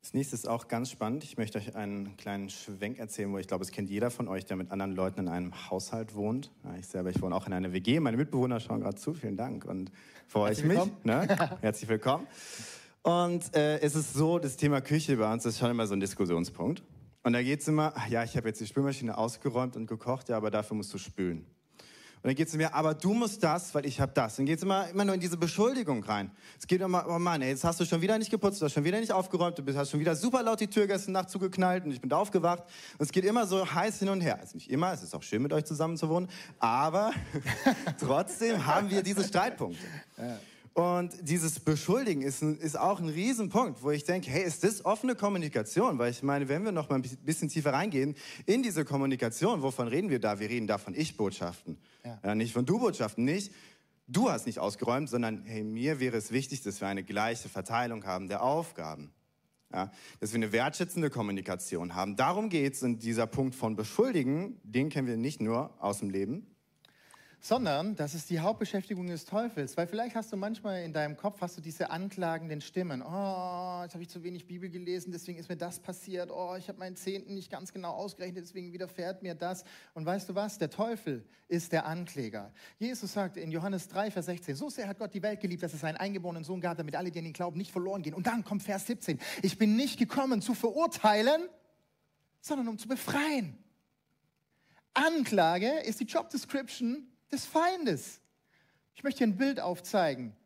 Das 0.03 0.15
nächste 0.15 0.35
ist 0.35 0.49
auch 0.49 0.67
ganz 0.67 0.91
spannend. 0.91 1.25
Ich 1.25 1.37
möchte 1.37 1.59
euch 1.59 1.77
einen 1.77 2.17
kleinen 2.17 2.49
Schwenk 2.49 2.99
erzählen, 2.99 3.31
wo 3.33 3.39
ich 3.39 3.47
glaube, 3.47 3.65
es 3.65 3.71
kennt 3.71 3.91
jeder 3.91 4.11
von 4.11 4.29
euch, 4.29 4.47
der 4.47 4.57
mit 4.57 4.71
anderen 4.71 4.93
Leuten 4.93 5.21
in 5.21 5.29
einem 5.29 5.71
Haushalt 5.71 6.15
wohnt. 6.15 6.51
Ja, 6.65 6.75
ich 6.77 6.87
selber, 6.87 7.11
ich 7.11 7.21
wohne 7.21 7.35
auch 7.35 7.47
in 7.47 7.53
einer 7.53 7.75
WG. 7.75 8.01
Meine 8.01 8.17
Mitbewohner 8.17 8.61
schauen 8.61 8.81
gerade 8.81 8.97
zu. 8.97 9.13
Vielen 9.13 9.37
Dank. 9.37 9.67
Und 9.67 9.93
für 10.27 10.41
euch 10.41 10.65
mich. 10.65 10.81
Ne? 11.05 11.29
Herzlich 11.61 11.89
willkommen. 11.91 12.27
Und 13.03 13.55
äh, 13.55 13.79
es 13.81 13.95
ist 13.95 14.15
so, 14.15 14.39
das 14.39 14.57
Thema 14.57 14.81
Küche 14.81 15.19
bei 15.19 15.31
uns 15.31 15.45
ist 15.45 15.59
schon 15.59 15.71
immer 15.71 15.87
so 15.87 15.93
ein 15.93 16.01
Diskussionspunkt. 16.01 16.83
Und 17.23 17.35
da 17.35 17.43
geht 17.43 17.61
es 17.61 17.69
immer, 17.69 17.93
ja, 18.09 18.25
ich 18.25 18.39
habe 18.39 18.49
jetzt 18.49 18.61
die 18.61 18.67
Spülmaschine 18.67 19.19
ausgeräumt 19.19 19.77
und 19.77 19.87
gekocht, 19.87 20.31
ja, 20.31 20.39
aber 20.39 20.51
dafür 20.51 20.79
musst 20.79 20.95
du 20.95 20.99
spülen. 20.99 21.45
Und 22.23 22.29
dann 22.29 22.35
geht 22.35 22.49
es 22.49 22.55
mir, 22.55 22.75
aber 22.75 22.93
du 22.93 23.15
musst 23.15 23.43
das, 23.43 23.75
weil 23.75 23.87
ich 23.87 23.99
habe 23.99 24.13
das. 24.13 24.37
Dann 24.37 24.45
geht 24.45 24.59
es 24.59 24.63
immer, 24.63 24.89
immer 24.91 25.07
nur 25.07 25.15
in 25.15 25.21
diese 25.21 25.39
Beschuldigung 25.39 26.05
rein. 26.05 26.31
Es 26.59 26.67
geht 26.67 26.83
immer, 26.83 27.07
oh 27.09 27.19
Mann, 27.19 27.41
ey, 27.41 27.49
jetzt 27.49 27.65
hast 27.65 27.81
du 27.81 27.87
schon 27.87 28.03
wieder 28.03 28.19
nicht 28.19 28.31
geputzt, 28.31 28.61
du 28.61 28.67
hast 28.67 28.75
schon 28.75 28.85
wieder 28.85 29.01
nicht 29.01 29.11
aufgeräumt, 29.11 29.59
du 29.59 29.75
hast 29.75 29.91
schon 29.91 30.01
wieder 30.01 30.15
super 30.15 30.43
laut 30.43 30.61
die 30.61 30.67
Tür 30.67 30.87
gestern 30.87 31.13
Nacht 31.13 31.31
zugeknallt 31.31 31.87
und 31.87 31.93
ich 31.93 32.01
bin 32.03 32.11
da 32.11 32.19
aufgewacht. 32.19 32.65
Und 32.99 33.07
es 33.07 33.11
geht 33.11 33.25
immer 33.25 33.47
so 33.47 33.73
heiß 33.73 34.01
hin 34.01 34.11
und 34.11 34.21
her. 34.21 34.39
Also 34.39 34.59
nicht 34.59 34.71
immer, 34.71 34.93
es 34.93 35.03
ist 35.03 35.15
auch 35.15 35.23
schön 35.23 35.41
mit 35.41 35.55
euch 35.55 35.65
zusammen 35.65 35.97
zu 35.97 36.11
wohnen, 36.11 36.29
aber 36.59 37.13
trotzdem 37.99 38.67
haben 38.67 38.91
wir 38.91 39.03
diese 39.03 39.25
Streitpunkte. 39.25 39.83
Ja. 40.19 40.39
Und 40.81 41.13
dieses 41.21 41.61
Beschuldigen 41.61 42.23
ist, 42.23 42.43
ist 42.43 42.79
auch 42.79 43.01
ein 43.01 43.11
Riesenpunkt, 43.11 43.83
wo 43.83 43.91
ich 43.91 44.05
denke, 44.05 44.31
hey, 44.31 44.45
ist 44.45 44.65
das 44.65 44.83
offene 44.83 45.15
Kommunikation? 45.15 45.99
Weil 45.99 46.11
ich 46.11 46.23
meine, 46.23 46.49
wenn 46.49 46.65
wir 46.65 46.73
noch 46.73 46.89
mal 46.89 46.95
ein 46.95 47.03
bisschen 47.03 47.51
tiefer 47.51 47.75
reingehen 47.75 48.17
in 48.47 48.63
diese 48.63 48.87
Kommunikation, 48.87 49.61
wovon 49.61 49.89
reden 49.89 50.09
wir 50.09 50.21
da? 50.21 50.41
Wir 50.41 50.49
reden 50.49 50.67
da 50.67 50.79
von 50.79 50.95
Ich-Botschaften, 50.95 51.77
ja. 52.03 52.19
ja. 52.25 52.35
nicht 52.35 52.55
von 52.55 52.65
Du-Botschaften. 52.65 53.27
Nicht, 53.27 53.53
du 54.09 54.31
hast 54.31 54.47
nicht 54.47 54.59
ausgeräumt, 54.59 55.11
sondern 55.11 55.45
hey, 55.45 55.65
mir 55.65 56.01
wäre 56.01 56.17
es 56.17 56.33
wichtig, 56.33 56.63
dass 56.63 56.81
wir 56.81 56.89
eine 56.89 57.05
gleiche 57.05 57.51
Verteilung 57.51 58.07
haben 58.07 58.29
der 58.29 58.43
Aufgaben. 58.43 59.13
Ja, 59.75 59.93
dass 60.19 60.33
wir 60.33 60.39
eine 60.39 60.51
wertschätzende 60.51 61.11
Kommunikation 61.11 61.95
haben. 61.95 62.17
Darum 62.17 62.49
geht 62.49 62.73
es. 62.73 62.83
Und 62.83 63.03
dieser 63.03 63.27
Punkt 63.27 63.55
von 63.55 63.77
Beschuldigen, 63.77 64.59
den 64.65 64.89
kennen 64.89 65.07
wir 65.07 65.19
nicht 65.19 65.43
nur 65.43 65.75
aus 65.79 65.99
dem 65.99 66.09
Leben, 66.09 66.50
sondern 67.41 67.97
das 67.97 68.15
ist 68.15 68.29
die 68.29 68.41
Hauptbeschäftigung 68.41 69.07
des 69.07 69.25
Teufels. 69.25 69.77
Weil 69.77 69.87
vielleicht 69.87 70.15
hast 70.15 70.31
du 70.31 70.37
manchmal 70.37 70.83
in 70.83 70.93
deinem 70.93 71.17
Kopf 71.17 71.41
hast 71.41 71.57
du 71.57 71.63
diese 71.63 71.91
anklagenden 71.91 72.61
Stimmen. 72.61 73.01
Oh, 73.01 73.81
jetzt 73.83 73.95
habe 73.95 74.03
ich 74.03 74.11
zu 74.11 74.23
wenig 74.23 74.47
Bibel 74.47 74.69
gelesen, 74.69 75.11
deswegen 75.11 75.39
ist 75.39 75.49
mir 75.49 75.57
das 75.57 75.81
passiert. 75.81 76.31
Oh, 76.31 76.55
ich 76.59 76.69
habe 76.69 76.79
meinen 76.79 76.97
Zehnten 76.97 77.35
nicht 77.35 77.51
ganz 77.51 77.73
genau 77.73 77.93
ausgerechnet, 77.93 78.45
deswegen 78.45 78.73
widerfährt 78.73 79.23
mir 79.23 79.35
das. 79.35 79.65
Und 79.95 80.05
weißt 80.05 80.29
du 80.29 80.35
was? 80.35 80.59
Der 80.59 80.69
Teufel 80.69 81.25
ist 81.49 81.73
der 81.73 81.87
Ankläger. 81.87 82.53
Jesus 82.79 83.15
sagt 83.15 83.39
in 83.39 83.51
Johannes 83.51 83.89
3, 83.89 84.11
Vers 84.11 84.27
16, 84.27 84.55
so 84.55 84.69
sehr 84.69 84.87
hat 84.87 84.99
Gott 84.99 85.15
die 85.15 85.23
Welt 85.23 85.41
geliebt, 85.41 85.63
dass 85.63 85.73
es 85.73 85.81
seinen 85.81 85.97
eingeborenen 85.97 86.45
Sohn 86.45 86.61
gab, 86.61 86.77
damit 86.77 86.95
alle, 86.95 87.11
die 87.11 87.19
an 87.19 87.25
ihn 87.25 87.33
glauben, 87.33 87.57
nicht 87.57 87.73
verloren 87.73 88.03
gehen. 88.03 88.15
Und 88.15 88.27
dann 88.27 88.45
kommt 88.45 88.63
Vers 88.63 88.87
17. 88.87 89.19
Ich 89.43 89.57
bin 89.57 89.77
nicht 89.77 89.99
gekommen 89.99 90.43
zu 90.43 90.53
verurteilen, 90.55 91.49
sondern 92.43 92.69
um 92.69 92.77
zu 92.77 92.87
befreien. 92.87 93.57
Anklage 94.93 95.71
ist 95.85 96.01
die 96.01 96.05
Job 96.05 96.29
Description 96.31 97.10
des 97.33 97.45
Feindes. 97.45 98.21
Ich 98.95 99.03
möchte 99.03 99.19
hier 99.19 99.29
ein 99.29 99.37
Bild 99.37 99.61
aufzeigen 99.61 100.37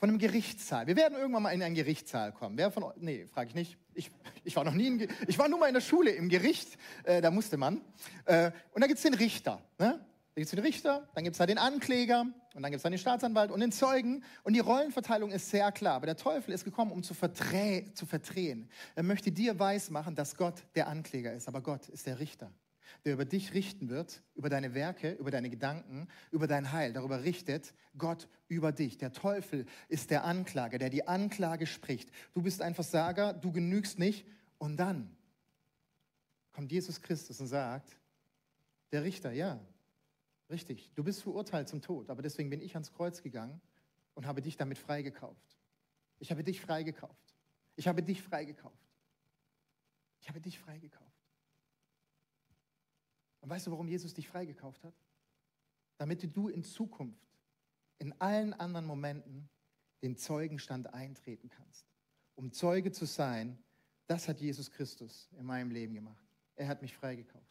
von 0.00 0.08
einem 0.08 0.18
Gerichtssaal. 0.18 0.86
Wir 0.86 0.96
werden 0.96 1.18
irgendwann 1.18 1.42
mal 1.42 1.50
in 1.50 1.62
einen 1.62 1.74
Gerichtssaal 1.74 2.32
kommen. 2.32 2.56
Wer 2.56 2.70
von 2.70 2.84
euch? 2.84 2.96
Nee, 2.96 3.26
frage 3.26 3.50
ich 3.50 3.54
nicht. 3.54 3.76
Ich, 3.92 4.10
ich 4.44 4.56
war 4.56 4.64
noch 4.64 4.72
nie 4.72 4.86
in, 4.86 5.08
ich 5.26 5.38
war 5.38 5.48
nur 5.48 5.58
mal 5.58 5.66
in 5.66 5.74
der 5.74 5.82
Schule 5.82 6.10
im 6.10 6.28
Gericht, 6.28 6.78
äh, 7.04 7.20
da 7.20 7.30
musste 7.30 7.58
man. 7.58 7.82
Äh, 8.24 8.50
und 8.72 8.80
da 8.80 8.86
gibt 8.86 8.98
es 8.98 9.02
den 9.02 9.14
Richter. 9.14 9.60
Ne? 9.78 9.98
Da 9.98 10.34
gibt 10.34 10.46
es 10.46 10.50
den 10.50 10.60
Richter, 10.60 11.08
dann 11.14 11.24
gibt 11.24 11.34
es 11.34 11.38
da 11.38 11.44
den 11.44 11.58
Ankläger 11.58 12.24
und 12.54 12.62
dann 12.62 12.70
gibt 12.70 12.76
es 12.76 12.82
da 12.82 12.88
den 12.88 12.98
Staatsanwalt 12.98 13.50
und 13.50 13.60
den 13.60 13.72
Zeugen. 13.72 14.24
Und 14.42 14.54
die 14.54 14.60
Rollenverteilung 14.60 15.32
ist 15.32 15.50
sehr 15.50 15.70
klar. 15.72 15.96
Aber 15.96 16.06
der 16.06 16.16
Teufel 16.16 16.54
ist 16.54 16.64
gekommen, 16.64 16.92
um 16.92 17.02
zu, 17.02 17.12
verdreh 17.12 17.92
zu 17.92 18.06
verdrehen. 18.06 18.70
Er 18.94 19.02
möchte 19.02 19.32
dir 19.32 19.58
weismachen, 19.58 20.14
dass 20.14 20.36
Gott 20.36 20.62
der 20.76 20.88
Ankläger 20.88 21.32
ist, 21.34 21.46
aber 21.48 21.60
Gott 21.60 21.88
ist 21.88 22.06
der 22.06 22.20
Richter 22.20 22.50
der 23.04 23.14
über 23.14 23.24
dich 23.24 23.54
richten 23.54 23.88
wird, 23.88 24.22
über 24.34 24.48
deine 24.48 24.74
Werke, 24.74 25.12
über 25.12 25.30
deine 25.30 25.50
Gedanken, 25.50 26.08
über 26.30 26.46
dein 26.46 26.72
Heil. 26.72 26.92
Darüber 26.92 27.22
richtet 27.22 27.74
Gott 27.96 28.28
über 28.48 28.72
dich. 28.72 28.98
Der 28.98 29.12
Teufel 29.12 29.66
ist 29.88 30.10
der 30.10 30.24
Anklager, 30.24 30.78
der 30.78 30.90
die 30.90 31.06
Anklage 31.06 31.66
spricht. 31.66 32.10
Du 32.34 32.42
bist 32.42 32.62
ein 32.62 32.74
Versager, 32.74 33.32
du 33.32 33.52
genügst 33.52 33.98
nicht. 33.98 34.26
Und 34.58 34.76
dann 34.76 35.16
kommt 36.52 36.72
Jesus 36.72 37.00
Christus 37.00 37.40
und 37.40 37.46
sagt, 37.46 37.96
der 38.92 39.04
Richter, 39.04 39.32
ja, 39.32 39.60
richtig, 40.50 40.90
du 40.94 41.04
bist 41.04 41.22
verurteilt 41.22 41.68
zum 41.68 41.80
Tod, 41.80 42.10
aber 42.10 42.22
deswegen 42.22 42.50
bin 42.50 42.60
ich 42.60 42.74
ans 42.74 42.92
Kreuz 42.92 43.22
gegangen 43.22 43.60
und 44.14 44.26
habe 44.26 44.42
dich 44.42 44.56
damit 44.56 44.78
freigekauft. 44.78 45.58
Ich 46.18 46.30
habe 46.30 46.44
dich 46.44 46.60
freigekauft. 46.60 47.36
Ich 47.76 47.88
habe 47.88 48.02
dich 48.02 48.22
freigekauft. 48.22 48.76
Ich 50.20 50.28
habe 50.28 50.40
dich 50.40 50.58
freigekauft. 50.58 51.09
Und 53.40 53.50
weißt 53.50 53.66
du, 53.66 53.70
warum 53.70 53.88
Jesus 53.88 54.14
dich 54.14 54.28
freigekauft 54.28 54.84
hat? 54.84 54.94
Damit 55.96 56.36
du 56.36 56.48
in 56.48 56.62
Zukunft, 56.62 57.28
in 57.98 58.18
allen 58.20 58.52
anderen 58.54 58.86
Momenten, 58.86 59.48
den 60.02 60.16
Zeugenstand 60.16 60.92
eintreten 60.94 61.50
kannst. 61.50 61.86
Um 62.34 62.52
Zeuge 62.52 62.90
zu 62.90 63.04
sein, 63.04 63.58
das 64.06 64.28
hat 64.28 64.40
Jesus 64.40 64.70
Christus 64.70 65.28
in 65.38 65.44
meinem 65.44 65.70
Leben 65.70 65.94
gemacht. 65.94 66.24
Er 66.56 66.68
hat 66.68 66.82
mich 66.82 66.94
freigekauft. 66.94 67.44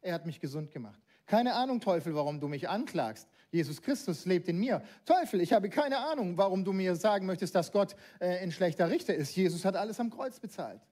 Er 0.00 0.14
hat 0.14 0.26
mich 0.26 0.38
gesund 0.38 0.70
gemacht. 0.70 1.00
Keine 1.26 1.54
Ahnung, 1.54 1.80
Teufel, 1.80 2.14
warum 2.14 2.38
du 2.38 2.48
mich 2.48 2.68
anklagst. 2.68 3.26
Jesus 3.50 3.80
Christus 3.80 4.26
lebt 4.26 4.48
in 4.48 4.58
mir. 4.58 4.82
Teufel, 5.06 5.40
ich 5.40 5.54
habe 5.54 5.70
keine 5.70 5.98
Ahnung, 5.98 6.36
warum 6.36 6.64
du 6.64 6.74
mir 6.74 6.94
sagen 6.94 7.24
möchtest, 7.24 7.54
dass 7.54 7.72
Gott 7.72 7.96
äh, 8.20 8.38
ein 8.38 8.52
schlechter 8.52 8.90
Richter 8.90 9.14
ist. 9.14 9.34
Jesus 9.34 9.64
hat 9.64 9.76
alles 9.76 9.98
am 9.98 10.10
Kreuz 10.10 10.38
bezahlt. 10.38 10.82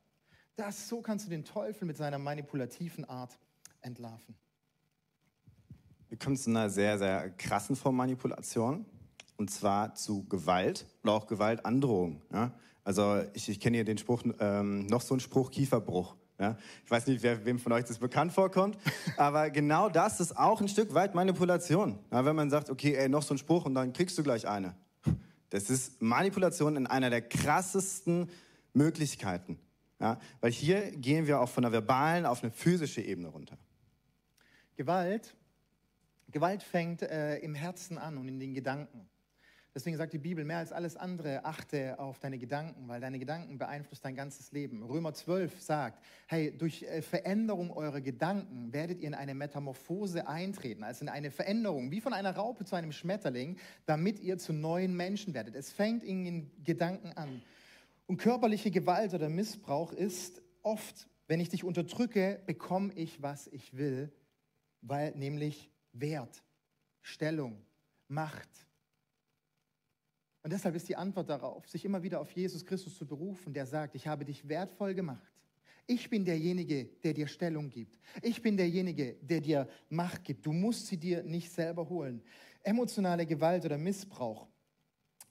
Das, 0.56 0.88
so 0.88 1.02
kannst 1.02 1.26
du 1.26 1.30
den 1.30 1.44
Teufel 1.44 1.86
mit 1.86 1.96
seiner 1.98 2.18
manipulativen 2.18 3.04
Art 3.04 3.38
entlarven. 3.82 4.34
Wir 6.08 6.18
kommen 6.18 6.36
zu 6.36 6.50
einer 6.50 6.68
sehr, 6.68 6.98
sehr 6.98 7.30
krassen 7.30 7.76
Form 7.76 7.96
Manipulation. 7.96 8.84
Und 9.36 9.50
zwar 9.50 9.94
zu 9.94 10.24
Gewalt 10.28 10.86
oder 11.02 11.14
auch 11.14 11.26
Gewaltandrohung. 11.26 12.22
Ja? 12.32 12.52
Also 12.84 13.22
ich, 13.32 13.48
ich 13.48 13.58
kenne 13.58 13.78
hier 13.78 13.84
den 13.84 13.98
Spruch, 13.98 14.22
ähm, 14.38 14.86
noch 14.86 15.00
so 15.00 15.14
ein 15.14 15.20
Spruch, 15.20 15.50
Kieferbruch. 15.50 16.14
Ja? 16.38 16.56
Ich 16.84 16.90
weiß 16.90 17.06
nicht, 17.06 17.22
wer, 17.22 17.44
wem 17.44 17.58
von 17.58 17.72
euch 17.72 17.84
das 17.84 17.98
bekannt 17.98 18.32
vorkommt, 18.32 18.78
aber 19.16 19.50
genau 19.50 19.88
das 19.88 20.20
ist 20.20 20.36
auch 20.36 20.60
ein 20.60 20.68
Stück 20.68 20.94
weit 20.94 21.14
Manipulation. 21.14 21.98
Ja, 22.10 22.24
wenn 22.24 22.36
man 22.36 22.50
sagt, 22.50 22.70
okay, 22.70 22.94
ey, 22.94 23.08
noch 23.08 23.22
so 23.22 23.34
ein 23.34 23.38
Spruch 23.38 23.64
und 23.64 23.74
dann 23.74 23.92
kriegst 23.92 24.16
du 24.18 24.22
gleich 24.22 24.46
eine. 24.46 24.74
Das 25.50 25.70
ist 25.70 26.00
Manipulation 26.00 26.76
in 26.76 26.86
einer 26.86 27.10
der 27.10 27.22
krassesten 27.22 28.30
Möglichkeiten. 28.74 29.58
Ja? 29.98 30.20
Weil 30.40 30.52
hier 30.52 30.90
gehen 30.92 31.26
wir 31.26 31.40
auch 31.40 31.48
von 31.48 31.62
der 31.62 31.72
verbalen 31.72 32.26
auf 32.26 32.42
eine 32.42 32.52
physische 32.52 33.00
Ebene 33.00 33.28
runter. 33.28 33.58
Gewalt 34.76 35.34
Gewalt 36.32 36.62
fängt 36.62 37.02
äh, 37.02 37.36
im 37.38 37.54
Herzen 37.54 37.98
an 37.98 38.16
und 38.16 38.26
in 38.26 38.40
den 38.40 38.54
Gedanken. 38.54 39.06
Deswegen 39.74 39.96
sagt 39.96 40.12
die 40.12 40.18
Bibel, 40.18 40.44
mehr 40.44 40.58
als 40.58 40.72
alles 40.72 40.96
andere 40.96 41.44
achte 41.44 41.98
auf 41.98 42.18
deine 42.18 42.38
Gedanken, 42.38 42.88
weil 42.88 43.00
deine 43.00 43.18
Gedanken 43.18 43.58
beeinflussen 43.58 44.02
dein 44.02 44.14
ganzes 44.14 44.52
Leben. 44.52 44.82
Römer 44.82 45.14
12 45.14 45.60
sagt, 45.60 46.02
hey, 46.26 46.56
durch 46.56 46.82
äh, 46.82 47.00
Veränderung 47.02 47.70
eurer 47.70 48.00
Gedanken 48.00 48.72
werdet 48.72 49.00
ihr 49.00 49.08
in 49.08 49.14
eine 49.14 49.34
Metamorphose 49.34 50.26
eintreten, 50.26 50.84
also 50.84 51.04
in 51.04 51.10
eine 51.10 51.30
Veränderung, 51.30 51.90
wie 51.90 52.00
von 52.00 52.14
einer 52.14 52.34
Raupe 52.34 52.64
zu 52.64 52.76
einem 52.76 52.92
Schmetterling, 52.92 53.58
damit 53.84 54.18
ihr 54.18 54.38
zu 54.38 54.54
neuen 54.54 54.96
Menschen 54.96 55.34
werdet. 55.34 55.54
Es 55.54 55.70
fängt 55.70 56.02
in 56.02 56.24
den 56.24 56.64
Gedanken 56.64 57.12
an. 57.12 57.42
Und 58.06 58.16
körperliche 58.16 58.70
Gewalt 58.70 59.12
oder 59.12 59.28
Missbrauch 59.28 59.92
ist 59.92 60.42
oft, 60.62 61.08
wenn 61.28 61.40
ich 61.40 61.50
dich 61.50 61.64
unterdrücke, 61.64 62.40
bekomme 62.46 62.92
ich, 62.94 63.22
was 63.22 63.46
ich 63.48 63.76
will, 63.76 64.12
weil 64.82 65.12
nämlich 65.16 65.70
Wert, 65.92 66.42
Stellung, 67.00 67.64
Macht. 68.08 68.50
Und 70.42 70.52
deshalb 70.52 70.74
ist 70.74 70.88
die 70.88 70.96
Antwort 70.96 71.30
darauf, 71.30 71.68
sich 71.68 71.84
immer 71.84 72.02
wieder 72.02 72.20
auf 72.20 72.30
Jesus 72.32 72.64
Christus 72.64 72.96
zu 72.96 73.06
berufen, 73.06 73.54
der 73.54 73.64
sagt, 73.64 73.94
ich 73.94 74.06
habe 74.06 74.24
dich 74.24 74.46
wertvoll 74.46 74.92
gemacht. 74.92 75.32
Ich 75.86 76.10
bin 76.10 76.24
derjenige, 76.24 76.84
der 77.02 77.12
dir 77.12 77.26
Stellung 77.26 77.68
gibt. 77.68 77.98
Ich 78.22 78.40
bin 78.40 78.56
derjenige, 78.56 79.14
der 79.20 79.40
dir 79.40 79.68
Macht 79.88 80.24
gibt. 80.24 80.44
Du 80.46 80.52
musst 80.52 80.86
sie 80.86 80.96
dir 80.96 81.22
nicht 81.22 81.50
selber 81.50 81.88
holen. 81.88 82.22
Emotionale 82.62 83.26
Gewalt 83.26 83.64
oder 83.64 83.78
Missbrauch 83.78 84.48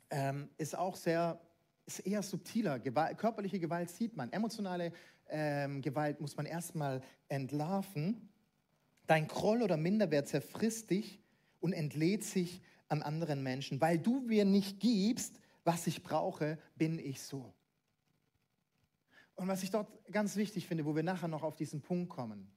ähm, 0.10 0.50
ist 0.58 0.78
auch 0.78 0.96
sehr, 0.96 1.40
ist 1.86 2.00
eher 2.00 2.22
subtiler. 2.22 2.80
Gewalt, 2.80 3.18
körperliche 3.18 3.60
Gewalt 3.60 3.90
sieht 3.90 4.16
man. 4.16 4.32
Emotionale 4.32 4.92
ähm, 5.30 5.82
Gewalt 5.82 6.20
muss 6.20 6.36
man 6.36 6.46
erstmal 6.46 7.02
entlarven. 7.30 8.30
Dein 9.12 9.28
Groll 9.28 9.62
oder 9.62 9.76
Minderwert 9.76 10.30
zerfrisst 10.30 10.90
dich 10.90 11.20
und 11.60 11.74
entlädt 11.74 12.24
sich 12.24 12.62
an 12.88 13.02
anderen 13.02 13.44
Menschen. 13.44 13.82
Weil 13.82 14.00
du 14.00 14.22
mir 14.22 14.46
nicht 14.46 14.80
gibst, 14.80 15.42
was 15.66 15.86
ich 15.86 16.02
brauche, 16.02 16.58
bin 16.78 16.98
ich 16.98 17.22
so. 17.22 17.54
Und 19.36 19.50
was 19.50 19.64
ich 19.64 19.70
dort 19.70 19.90
ganz 20.14 20.38
wichtig 20.38 20.66
finde, 20.66 20.86
wo 20.86 20.96
wir 20.96 21.04
nachher 21.04 21.28
noch 21.28 21.44
auf 21.44 21.58
diesen 21.58 21.82
Punkt 21.82 22.10
kommen, 22.10 22.50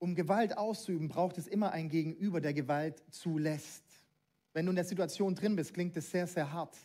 um 0.00 0.16
Gewalt 0.16 0.58
auszuüben, 0.58 1.06
braucht 1.06 1.38
es 1.38 1.46
immer 1.46 1.70
ein 1.70 1.88
Gegenüber, 1.88 2.40
der 2.40 2.52
Gewalt 2.52 3.04
zulässt. 3.12 3.84
Wenn 4.52 4.66
du 4.66 4.70
in 4.70 4.76
der 4.76 4.84
Situation 4.84 5.36
drin 5.36 5.54
bist, 5.54 5.72
klingt 5.72 5.96
es 5.96 6.10
sehr, 6.10 6.26
sehr 6.26 6.52
hart. 6.52 6.76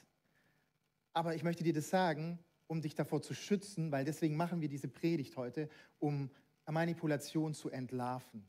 Aber 1.11 1.33
ich 1.33 1.41
möchte 1.41 1.63
dir 1.63 1.73
das 1.73 1.89
sagen, 1.89 2.37
um 2.67 2.83
dich 2.83 2.93
davor 2.93 3.23
zu 3.23 3.33
schützen, 3.33 3.91
weil 3.91 4.05
deswegen 4.05 4.37
machen 4.37 4.61
wir 4.61 4.69
diese 4.69 4.89
Predigt 4.89 5.37
heute, 5.37 5.69
um 5.97 6.29
Manipulation 6.67 7.55
zu 7.55 7.71
entlarven 7.71 8.45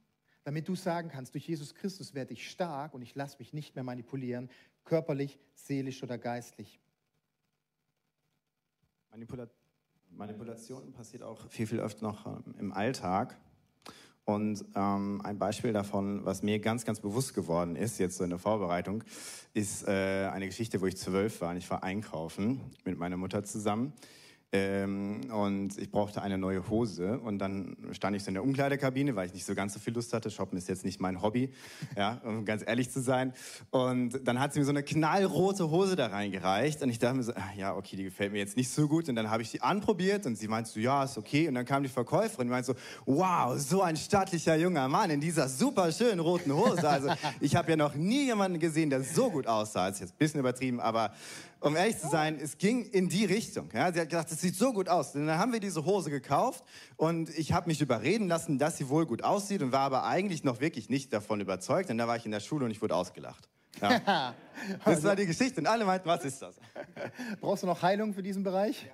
damit 0.46 0.68
du 0.68 0.76
sagen 0.76 1.08
kannst, 1.08 1.34
durch 1.34 1.48
Jesus 1.48 1.74
Christus 1.74 2.14
werde 2.14 2.32
ich 2.32 2.48
stark 2.48 2.94
und 2.94 3.02
ich 3.02 3.16
lasse 3.16 3.36
mich 3.40 3.52
nicht 3.52 3.74
mehr 3.74 3.82
manipulieren, 3.82 4.48
körperlich, 4.84 5.40
seelisch 5.56 6.04
oder 6.04 6.18
geistlich. 6.18 6.78
Manipula 9.10 9.48
Manipulation 10.10 10.92
passiert 10.92 11.24
auch 11.24 11.50
viel, 11.50 11.66
viel 11.66 11.80
öfter 11.80 12.06
noch 12.06 12.26
ähm, 12.26 12.54
im 12.60 12.72
Alltag. 12.72 13.36
Und 14.24 14.64
ähm, 14.76 15.20
ein 15.24 15.36
Beispiel 15.36 15.72
davon, 15.72 16.24
was 16.24 16.44
mir 16.44 16.60
ganz, 16.60 16.84
ganz 16.84 17.00
bewusst 17.00 17.34
geworden 17.34 17.74
ist, 17.74 17.98
jetzt 17.98 18.16
so 18.16 18.22
in 18.22 18.30
der 18.30 18.38
Vorbereitung, 18.38 19.02
ist 19.52 19.88
äh, 19.88 20.30
eine 20.32 20.46
Geschichte, 20.46 20.80
wo 20.80 20.86
ich 20.86 20.96
zwölf 20.96 21.40
war 21.40 21.50
und 21.50 21.56
ich 21.56 21.68
war 21.70 21.82
einkaufen 21.82 22.60
mit 22.84 22.96
meiner 22.96 23.16
Mutter 23.16 23.42
zusammen. 23.42 23.94
Ähm, 24.52 25.22
und 25.32 25.76
ich 25.76 25.90
brauchte 25.90 26.22
eine 26.22 26.38
neue 26.38 26.68
Hose. 26.68 27.18
Und 27.18 27.38
dann 27.38 27.76
stand 27.92 28.16
ich 28.16 28.22
so 28.22 28.28
in 28.28 28.34
der 28.34 28.44
Umkleidekabine, 28.44 29.16
weil 29.16 29.26
ich 29.26 29.34
nicht 29.34 29.44
so 29.44 29.54
ganz 29.54 29.74
so 29.74 29.80
viel 29.80 29.92
Lust 29.92 30.12
hatte. 30.12 30.30
Shoppen 30.30 30.56
ist 30.56 30.68
jetzt 30.68 30.84
nicht 30.84 31.00
mein 31.00 31.20
Hobby, 31.20 31.52
ja, 31.96 32.20
um 32.24 32.44
ganz 32.44 32.62
ehrlich 32.64 32.90
zu 32.90 33.00
sein. 33.00 33.32
Und 33.70 34.20
dann 34.26 34.38
hat 34.38 34.52
sie 34.52 34.60
mir 34.60 34.64
so 34.64 34.70
eine 34.70 34.84
knallrote 34.84 35.70
Hose 35.70 35.96
da 35.96 36.06
reingereicht. 36.06 36.80
Und 36.82 36.90
ich 36.90 36.98
dachte 37.00 37.16
mir 37.16 37.22
so, 37.24 37.32
ah, 37.34 37.50
ja, 37.56 37.74
okay, 37.74 37.96
die 37.96 38.04
gefällt 38.04 38.32
mir 38.32 38.38
jetzt 38.38 38.56
nicht 38.56 38.70
so 38.70 38.86
gut. 38.86 39.08
Und 39.08 39.16
dann 39.16 39.30
habe 39.30 39.42
ich 39.42 39.50
die 39.50 39.62
anprobiert 39.62 40.26
und 40.26 40.36
sie 40.36 40.46
meinte 40.46 40.70
so, 40.70 40.78
ja, 40.78 41.04
ist 41.04 41.18
okay. 41.18 41.48
Und 41.48 41.54
dann 41.54 41.64
kam 41.64 41.82
die 41.82 41.88
Verkäuferin 41.88 42.46
und 42.46 42.52
meinte 42.52 42.72
so, 42.72 42.74
wow, 43.04 43.58
so 43.58 43.82
ein 43.82 43.96
stattlicher 43.96 44.54
junger 44.56 44.88
Mann 44.88 45.10
in 45.10 45.20
dieser 45.20 45.48
super 45.48 45.90
schönen 45.90 46.20
roten 46.20 46.52
Hose. 46.52 46.88
Also 46.88 47.08
ich 47.40 47.56
habe 47.56 47.70
ja 47.70 47.76
noch 47.76 47.94
nie 47.96 48.26
jemanden 48.26 48.60
gesehen, 48.60 48.90
der 48.90 49.02
so 49.02 49.28
gut 49.28 49.48
aussah. 49.48 49.88
Das 49.88 49.96
ist 49.96 50.00
jetzt 50.02 50.14
ein 50.14 50.18
bisschen 50.18 50.40
übertrieben, 50.40 50.80
aber 50.80 51.12
um 51.60 51.76
ehrlich 51.76 51.98
zu 51.98 52.08
sein, 52.08 52.38
es 52.40 52.58
ging 52.58 52.84
in 52.84 53.08
die 53.08 53.24
Richtung. 53.24 53.70
Ja, 53.72 53.92
sie 53.92 54.00
hat 54.00 54.10
gedacht, 54.10 54.30
das 54.30 54.40
sieht 54.40 54.56
so 54.56 54.72
gut 54.72 54.88
aus. 54.88 55.14
Und 55.14 55.26
dann 55.26 55.38
haben 55.38 55.52
wir 55.52 55.60
diese 55.60 55.84
Hose 55.84 56.10
gekauft 56.10 56.64
und 56.96 57.30
ich 57.30 57.52
habe 57.52 57.68
mich 57.68 57.80
überreden 57.80 58.28
lassen, 58.28 58.58
dass 58.58 58.76
sie 58.76 58.88
wohl 58.88 59.06
gut 59.06 59.22
aussieht 59.22 59.62
und 59.62 59.72
war 59.72 59.80
aber 59.80 60.04
eigentlich 60.04 60.44
noch 60.44 60.60
wirklich 60.60 60.90
nicht 60.90 61.12
davon 61.12 61.40
überzeugt. 61.40 61.90
Und 61.90 61.98
da 61.98 62.06
war 62.06 62.16
ich 62.16 62.24
in 62.24 62.32
der 62.32 62.40
Schule 62.40 62.64
und 62.64 62.70
ich 62.70 62.82
wurde 62.82 62.94
ausgelacht. 62.94 63.48
Ja. 63.80 64.34
Das 64.86 65.04
war 65.04 65.14
die 65.14 65.26
Geschichte 65.26 65.60
und 65.60 65.66
alle 65.66 65.84
meinten, 65.84 66.08
was 66.08 66.24
ist 66.24 66.40
das? 66.40 66.56
Brauchst 67.40 67.62
du 67.62 67.66
noch 67.66 67.82
Heilung 67.82 68.14
für 68.14 68.22
diesen 68.22 68.42
Bereich? 68.42 68.86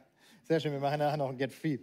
Sehr 0.42 0.58
schön, 0.58 0.72
wir 0.72 0.80
machen 0.80 0.98
nachher 0.98 1.16
noch 1.16 1.28
ein 1.28 1.38
Get 1.38 1.52
Free. 1.52 1.78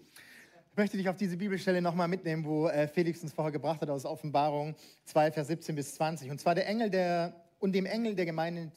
Ich 0.72 0.78
möchte 0.78 0.98
dich 0.98 1.08
auf 1.08 1.16
diese 1.16 1.38
Bibelstelle 1.38 1.82
nochmal 1.82 2.10
mitnehmen, 2.10 2.44
wo 2.44 2.68
äh, 2.68 2.90
Felix 2.90 3.24
uns 3.24 3.32
vorher 3.32 3.54
gebracht 3.54 3.82
hat 3.82 3.90
aus 3.90 4.06
Offenbarung 4.06 4.76
2, 5.06 5.32
Vers 5.32 5.48
17 5.48 5.76
bis 5.76 5.96
20. 5.96 6.30
Und 6.30 6.42
zwar 6.42 6.56
der 6.56 6.68
Engel 6.68 6.90
der, 6.90 7.34
und 7.60 7.72
dem 7.72 7.86
Engel 7.86 8.16
der 8.16 8.26
Gemeinde 8.26 8.72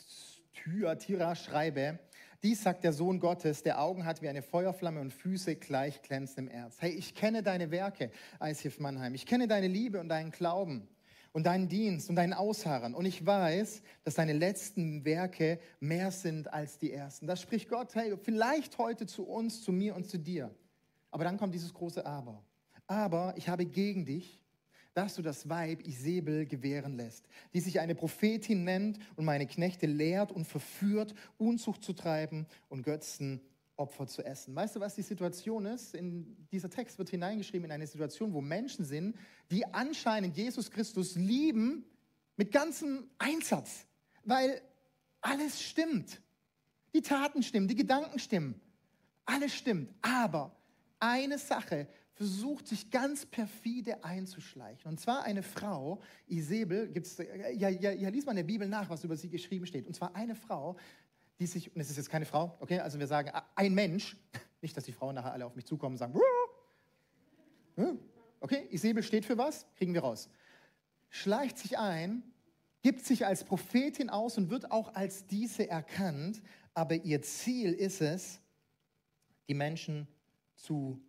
Thyatira 0.53 1.35
schreibe, 1.35 1.99
dies 2.43 2.62
sagt 2.62 2.83
der 2.83 2.93
Sohn 2.93 3.21
Gottes, 3.21 3.62
der 3.62 3.81
Augen 3.81 4.05
hat 4.05 4.21
wie 4.21 4.29
eine 4.29 4.43
Feuerflamme 4.43 5.01
und 5.01 5.12
Füße 5.12 5.55
gleich 5.57 6.03
glänzendem 6.03 6.49
Erz. 6.53 6.77
Hey, 6.81 6.91
ich 6.91 7.15
kenne 7.15 7.45
deine 7.45 7.71
Werke, 7.71 8.11
Eishif 8.41 8.81
Mannheim. 8.81 9.15
Ich 9.15 9.27
kenne 9.27 9.47
deine 9.47 9.69
Liebe 9.69 10.01
und 10.01 10.09
deinen 10.09 10.33
Glauben 10.33 10.88
und 11.33 11.47
deinen 11.47 11.69
Dienst 11.69 12.11
und 12.11 12.17
deinen 12.17 12.33
Ausharren. 12.33 12.95
Und 12.95 13.07
ich 13.07 13.25
weiß, 13.25 13.83
dass 14.03 14.15
deine 14.15 14.33
letzten 14.33 15.05
Werke 15.05 15.61
mehr 15.79 16.11
sind 16.11 16.53
als 16.53 16.79
die 16.79 16.93
ersten. 16.93 17.29
Das 17.29 17.41
spricht 17.41 17.69
Gott, 17.69 17.95
hey, 17.95 18.17
vielleicht 18.21 18.77
heute 18.77 19.07
zu 19.07 19.25
uns, 19.25 19.62
zu 19.62 19.71
mir 19.71 19.95
und 19.95 20.09
zu 20.09 20.19
dir. 20.19 20.53
Aber 21.12 21.23
dann 21.23 21.38
kommt 21.38 21.55
dieses 21.55 21.73
große 21.73 22.05
Aber. 22.05 22.43
Aber 22.88 23.35
ich 23.37 23.49
habe 23.49 23.67
gegen 23.67 24.05
dich, 24.05 24.41
dass 24.94 25.14
du 25.14 25.22
das 25.22 25.48
Weib 25.48 25.87
Isabel 25.87 26.46
gewähren 26.46 26.96
lässt, 26.96 27.28
die 27.55 27.61
sich 27.61 27.81
eine 27.81 27.94
Prophetin 27.94 28.64
nennt 28.64 28.98
und 29.16 29.24
meine 29.24 29.46
Knechte 29.46 29.87
lehrt 29.87 30.33
und 30.33 30.44
verführt, 30.44 31.14
Unzucht 31.38 31.83
zu 31.83 31.92
treiben 31.92 32.46
und 32.68 32.83
Götzenopfer 32.83 34.07
zu 34.07 34.24
essen. 34.24 34.55
Weißt 34.55 34.76
du, 34.76 34.81
was 34.81 34.94
die 34.94 35.02
Situation 35.02 35.66
ist? 35.66 35.94
In 35.94 36.37
dieser 36.52 36.70
Text 36.70 36.98
wird 36.98 37.11
hineingeschrieben 37.11 37.66
in 37.66 37.72
eine 37.72 37.87
Situation, 37.87 38.33
wo 38.33 38.40
Menschen 38.40 38.85
sind, 38.85 39.16
die 39.50 39.64
anscheinend 39.66 40.37
Jesus 40.37 40.70
Christus 40.70 41.14
lieben 41.14 41.85
mit 42.37 42.52
ganzem 42.52 43.09
Einsatz, 43.18 43.87
weil 44.24 44.61
alles 45.20 45.62
stimmt. 45.62 46.20
Die 46.94 47.00
Taten 47.00 47.42
stimmen, 47.42 47.68
die 47.68 47.74
Gedanken 47.74 48.18
stimmen, 48.18 48.61
alles 49.24 49.55
stimmt. 49.55 49.94
Aber 50.02 50.55
eine 50.98 51.38
Sache 51.38 51.88
versucht 52.14 52.66
sich 52.68 52.90
ganz 52.90 53.25
perfide 53.25 54.05
einzuschleichen. 54.05 54.90
Und 54.90 55.01
zwar 55.01 55.25
eine 55.25 55.42
Frau, 55.42 56.01
Isabel, 56.27 56.88
gibt's, 56.88 57.16
ja, 57.18 57.68
ja, 57.68 57.90
ja, 57.90 58.09
lies 58.09 58.27
mal 58.27 58.33
in 58.33 58.37
der 58.37 58.42
Bibel 58.44 58.68
nach, 58.68 58.90
was 58.90 59.03
über 59.05 59.16
sie 59.16 59.29
geschrieben 59.29 59.66
steht. 59.66 59.87
Und 59.87 59.94
zwar 59.94 60.14
eine 60.14 60.35
Frau, 60.35 60.77
die 61.38 61.46
sich, 61.46 61.75
und 61.75 61.81
es 61.81 61.90
ist 61.90 61.96
jetzt 61.96 62.11
keine 62.11 62.27
Frau, 62.27 62.57
okay, 62.61 62.81
also 62.81 62.98
wir 62.98 63.07
sagen 63.07 63.31
ein 63.55 63.75
Mensch, 63.75 64.16
nicht, 64.61 64.77
dass 64.77 64.85
die 64.85 64.92
Frauen 64.92 65.14
nachher 65.14 65.33
alle 65.33 65.46
auf 65.46 65.57
mich 65.57 65.64
zukommen 65.64 65.94
und 65.94 65.98
sagen, 65.98 66.14
hm? 67.77 67.98
okay, 68.40 68.66
Isabel 68.70 69.03
steht 69.03 69.25
für 69.25 69.38
was, 69.38 69.66
kriegen 69.77 69.94
wir 69.94 70.03
raus. 70.03 70.29
Schleicht 71.09 71.59
sich 71.59 71.79
ein, 71.79 72.22
gibt 72.83 73.05
sich 73.05 73.27
als 73.27 73.44
Prophetin 73.44 74.11
aus 74.11 74.37
und 74.37 74.51
wird 74.51 74.70
auch 74.70 74.94
als 74.94 75.27
diese 75.27 75.68
erkannt, 75.68 76.42
aber 76.75 76.96
ihr 76.96 77.22
Ziel 77.22 77.72
ist 77.72 78.01
es, 78.01 78.40
die 79.48 79.55
Menschen 79.55 80.07
zu 80.55 81.01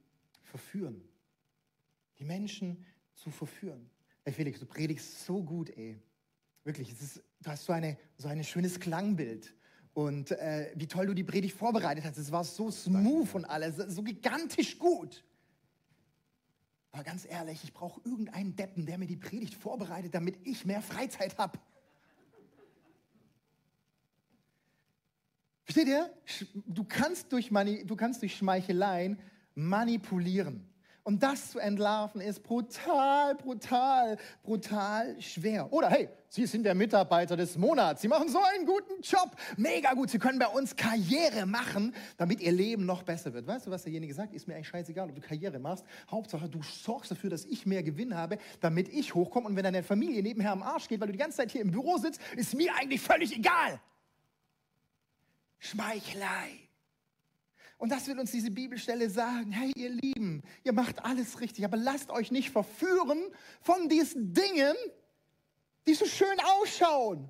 verführen. 0.53 1.01
Die 2.19 2.25
Menschen 2.25 2.85
zu 3.15 3.31
verführen. 3.31 3.89
Hey 4.23 4.33
Felix, 4.33 4.59
du 4.59 4.67
predigst 4.67 5.25
so 5.25 5.41
gut, 5.41 5.71
ey. 5.71 5.99
Wirklich, 6.63 6.91
es 6.91 7.01
ist, 7.01 7.23
du 7.41 7.49
hast 7.49 7.65
so, 7.65 7.73
eine, 7.73 7.97
so 8.17 8.27
ein 8.27 8.43
schönes 8.43 8.79
Klangbild. 8.79 9.51
Und 9.95 10.29
äh, 10.31 10.71
wie 10.75 10.87
toll 10.87 11.07
du 11.07 11.15
die 11.15 11.23
Predigt 11.23 11.57
vorbereitet 11.57 12.05
hast. 12.05 12.17
Es 12.17 12.31
war 12.31 12.43
so 12.43 12.69
smooth 12.69 13.33
und 13.33 13.45
alles, 13.45 13.77
so 13.77 14.03
gigantisch 14.03 14.77
gut. 14.77 15.23
Aber 16.91 17.03
ganz 17.03 17.25
ehrlich, 17.25 17.63
ich 17.63 17.73
brauche 17.73 17.99
irgendeinen 18.05 18.55
Deppen, 18.55 18.85
der 18.85 18.99
mir 18.99 19.07
die 19.07 19.17
Predigt 19.17 19.55
vorbereitet, 19.55 20.13
damit 20.13 20.37
ich 20.45 20.65
mehr 20.65 20.83
Freizeit 20.83 21.35
habe. 21.39 21.57
Versteht 25.63 25.87
ihr? 25.87 26.13
Du 26.67 26.83
kannst 26.83 27.31
durch, 27.31 27.49
Mani, 27.49 27.83
du 27.85 27.95
kannst 27.95 28.21
durch 28.21 28.35
Schmeicheleien 28.35 29.19
manipulieren. 29.55 30.69
Und 31.05 31.21
das 31.21 31.51
zu 31.51 31.59
entlarven 31.59 32.21
ist 32.21 32.41
brutal, 32.43 33.35
brutal, 33.35 34.17
brutal 34.41 35.21
schwer. 35.21 35.71
Oder 35.73 35.89
hey, 35.89 36.07
Sie 36.29 36.45
sind 36.45 36.63
der 36.63 36.73
Mitarbeiter 36.75 37.35
des 37.35 37.57
Monats. 37.57 38.01
Sie 38.01 38.07
machen 38.07 38.29
so 38.29 38.39
einen 38.41 38.65
guten 38.65 39.01
Job. 39.01 39.35
Mega 39.57 39.93
gut. 39.95 40.09
Sie 40.09 40.17
können 40.17 40.39
bei 40.39 40.47
uns 40.47 40.77
Karriere 40.77 41.45
machen, 41.45 41.93
damit 42.15 42.39
Ihr 42.39 42.53
Leben 42.53 42.85
noch 42.85 43.03
besser 43.03 43.33
wird. 43.33 43.45
Weißt 43.45 43.67
du, 43.67 43.71
was 43.71 43.83
derjenige 43.83 44.13
sagt? 44.13 44.33
Ist 44.33 44.47
mir 44.47 44.55
eigentlich 44.55 44.69
scheißegal, 44.69 45.09
ob 45.09 45.15
du 45.15 45.21
Karriere 45.21 45.59
machst. 45.59 45.83
Hauptsache, 46.09 46.47
du 46.47 46.63
sorgst 46.63 47.11
dafür, 47.11 47.29
dass 47.29 47.43
ich 47.43 47.65
mehr 47.65 47.83
Gewinn 47.83 48.15
habe, 48.15 48.37
damit 48.61 48.87
ich 48.87 49.13
hochkomme. 49.13 49.47
Und 49.47 49.57
wenn 49.57 49.63
deine 49.63 49.83
Familie 49.83 50.23
nebenher 50.23 50.53
am 50.53 50.63
Arsch 50.63 50.87
geht, 50.87 51.01
weil 51.01 51.07
du 51.07 51.13
die 51.13 51.19
ganze 51.19 51.35
Zeit 51.35 51.51
hier 51.51 51.61
im 51.61 51.71
Büro 51.71 51.97
sitzt, 51.97 52.21
ist 52.37 52.53
mir 52.55 52.73
eigentlich 52.75 53.01
völlig 53.01 53.35
egal. 53.35 53.81
Schmeichelei. 55.59 56.62
Und 57.83 57.89
das 57.91 58.07
will 58.07 58.17
uns 58.17 58.31
diese 58.31 58.49
Bibelstelle 58.49 59.09
sagen. 59.09 59.51
Hey, 59.51 59.73
ihr 59.75 59.89
Lieben, 59.89 60.41
ihr 60.63 60.71
macht 60.71 61.03
alles 61.03 61.41
richtig, 61.41 61.65
aber 61.65 61.75
lasst 61.75 62.11
euch 62.11 62.31
nicht 62.31 62.49
verführen 62.49 63.19
von 63.59 63.89
diesen 63.89 64.33
Dingen, 64.33 64.73
die 65.85 65.93
so 65.93 66.05
schön 66.05 66.39
ausschauen, 66.61 67.29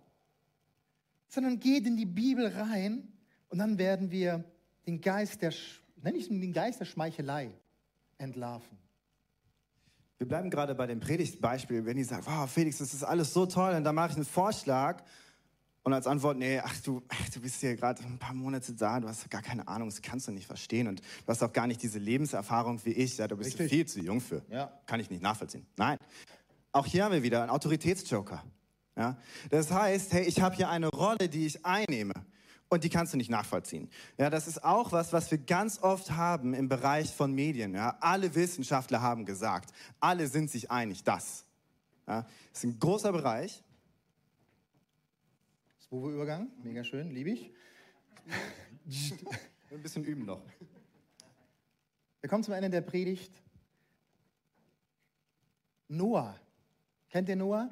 sondern 1.28 1.60
geht 1.60 1.88
in 1.88 1.98
die 1.98 2.06
Bibel 2.06 2.50
rein 2.56 3.12
und 3.50 3.58
dann 3.58 3.80
werden 3.80 4.12
wir 4.12 4.44
den 4.86 5.02
Geist 5.02 5.42
der, 5.42 5.56
nenne 6.04 6.20
ich 6.20 6.28
den 6.28 6.54
Geist 6.54 6.80
der 6.80 6.86
Schmeichelei 6.86 7.50
entlarven. 8.20 8.78
Wir 10.20 10.28
bleiben 10.28 10.52
gerade 10.52 10.76
bei 10.76 10.86
dem 10.86 11.00
Predigtbeispiel, 11.00 11.84
wenn 11.84 11.98
die 11.98 12.04
sagt, 12.04 12.28
wow, 12.28 12.48
Felix, 12.48 12.78
das 12.78 12.94
ist 12.94 13.04
alles 13.04 13.34
so 13.34 13.48
toll, 13.48 13.74
und 13.74 13.84
dann 13.86 13.96
mache 13.96 14.12
ich 14.12 14.16
einen 14.18 14.26
Vorschlag 14.26 15.04
und 15.84 15.94
als 15.94 16.08
Antwort, 16.08 16.38
nee, 16.38 16.60
ach 16.60 16.80
du, 16.82 17.02
ach, 17.10 17.30
du 17.30 17.42
bist 17.42 17.60
hier 17.60 17.76
gerade 17.76 18.02
ein 18.04 18.18
paar 18.18 18.34
Monate 18.34 18.74
da, 18.74 19.02
du 19.02 19.08
hast 19.08 19.30
gar 19.30 19.42
keine 19.42 19.68
Ahnung, 19.68 19.90
das 19.90 20.02
kannst 20.02 20.28
du 20.28 20.32
nicht 20.32 20.48
verstehen 20.48 20.88
und 20.88 21.02
du 21.02 21.28
hast 21.28 21.44
auch 21.44 21.52
gar 21.52 21.68
nicht 21.68 21.84
diese 21.84 22.00
Lebenserfahrung 22.00 22.84
wie 22.86 22.92
ich, 22.92 23.18
ja, 23.18 23.28
du 23.28 23.36
bist 23.36 23.60
Richtig. 23.60 23.70
viel 23.70 23.86
zu 23.86 24.00
jung 24.00 24.22
für. 24.22 24.42
Ja. 24.50 24.72
Kann 24.86 25.02
ich 25.02 25.10
nicht 25.10 25.22
nachvollziehen. 25.22 25.66
Nein. 25.76 25.98
Auch 26.72 26.86
hier 26.86 27.04
haben 27.04 27.12
wir 27.12 27.24
wieder 27.24 27.42
einen 27.42 27.52
Autoritätsjoker. 27.52 28.44
Ja? 28.96 29.18
Das 29.50 29.72
heißt, 29.72 30.14
hey, 30.14 30.24
ich 30.24 30.40
habe 30.42 30.56
hier 30.56 30.70
eine 30.70 30.88
Rolle, 30.88 31.28
die 31.28 31.46
ich 31.46 31.66
einnehme 31.66 32.14
und 32.70 32.86
die 32.86 32.90
kannst 32.90 33.14
du 33.14 33.18
nicht 33.18 33.30
nachvollziehen. 33.30 33.90
Ja, 34.18 34.30
das 34.30 34.48
ist 34.48 34.64
auch 34.64 34.94
was, 34.94 35.12
was 35.12 35.30
wir 35.32 35.38
ganz 35.38 35.84
oft 35.84 36.12
haben 36.12 36.54
im 36.54 36.70
Bereich 36.70 37.14
von 37.14 37.34
Medien. 37.34 37.74
Ja? 37.76 37.98
Alle 38.00 38.34
Wissenschaftler 38.36 39.02
haben 39.02 39.26
gesagt, 39.26 39.74
alle 40.00 40.28
sind 40.28 40.50
sich 40.50 40.72
einig, 40.72 41.04
das. 41.04 41.44
Ja? 42.08 42.22
Das 42.52 42.64
ist 42.64 42.64
ein 42.64 42.80
großer 42.80 43.12
Bereich 43.12 43.62
Uwe-Übergang, 45.94 46.50
mega 46.64 46.84
schön, 46.84 47.12
liebe 47.12 47.30
ich. 47.30 47.54
Ein 49.72 49.82
bisschen 49.84 50.04
üben 50.04 50.26
noch. 50.26 50.42
Wir 52.20 52.28
kommen 52.28 52.44
zum 52.44 52.56
Ende 52.56 52.72
der 52.72 52.82
Predigt. 52.82 53.32
Noah. 55.88 56.36
Kennt 57.12 57.30
ihr 57.30 57.36
Noah? 57.36 57.70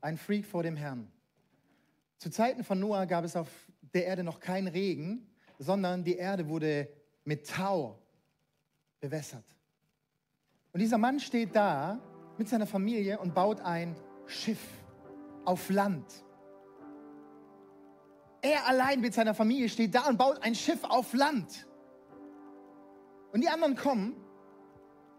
Ein 0.00 0.16
Freak 0.16 0.46
vor 0.46 0.62
dem 0.62 0.76
Herrn. 0.76 1.10
Zu 2.18 2.30
Zeiten 2.30 2.62
von 2.62 2.78
Noah 2.78 3.06
gab 3.06 3.24
es 3.24 3.34
auf 3.34 3.48
der 3.92 4.06
Erde 4.06 4.22
noch 4.22 4.38
keinen 4.38 4.68
Regen, 4.68 5.26
sondern 5.58 6.04
die 6.04 6.14
Erde 6.14 6.48
wurde 6.48 6.88
mit 7.24 7.44
Tau 7.48 7.98
bewässert. 9.00 9.44
Und 10.72 10.78
dieser 10.78 10.98
Mann 10.98 11.18
steht 11.18 11.56
da 11.56 12.00
mit 12.38 12.48
seiner 12.48 12.68
Familie 12.68 13.18
und 13.18 13.34
baut 13.34 13.60
ein 13.62 13.96
Schiff 14.26 14.64
auf 15.44 15.70
Land. 15.70 16.06
Er 18.42 18.66
allein 18.66 19.00
mit 19.00 19.14
seiner 19.14 19.34
Familie 19.34 19.68
steht 19.68 19.94
da 19.94 20.08
und 20.08 20.16
baut 20.16 20.42
ein 20.42 20.54
Schiff 20.54 20.82
auf 20.84 21.12
Land. 21.12 21.66
Und 23.32 23.42
die 23.42 23.48
anderen 23.48 23.76
kommen 23.76 24.16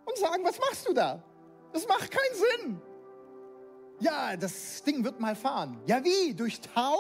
und 0.05 0.17
sagen, 0.17 0.43
was 0.43 0.60
machst 0.60 0.88
du 0.88 0.93
da? 0.93 1.23
Das 1.71 1.88
macht 1.88 2.12
keinen 2.12 2.36
Sinn. 2.36 2.81
Ja, 3.99 4.36
das 4.36 4.84
Ding 4.84 5.03
wird 5.03 5.19
mal 5.19 5.36
fahren. 5.36 5.79
Ja, 5.86 6.03
wie? 6.03 6.34
Durch 6.34 6.60
Tau? 6.60 6.97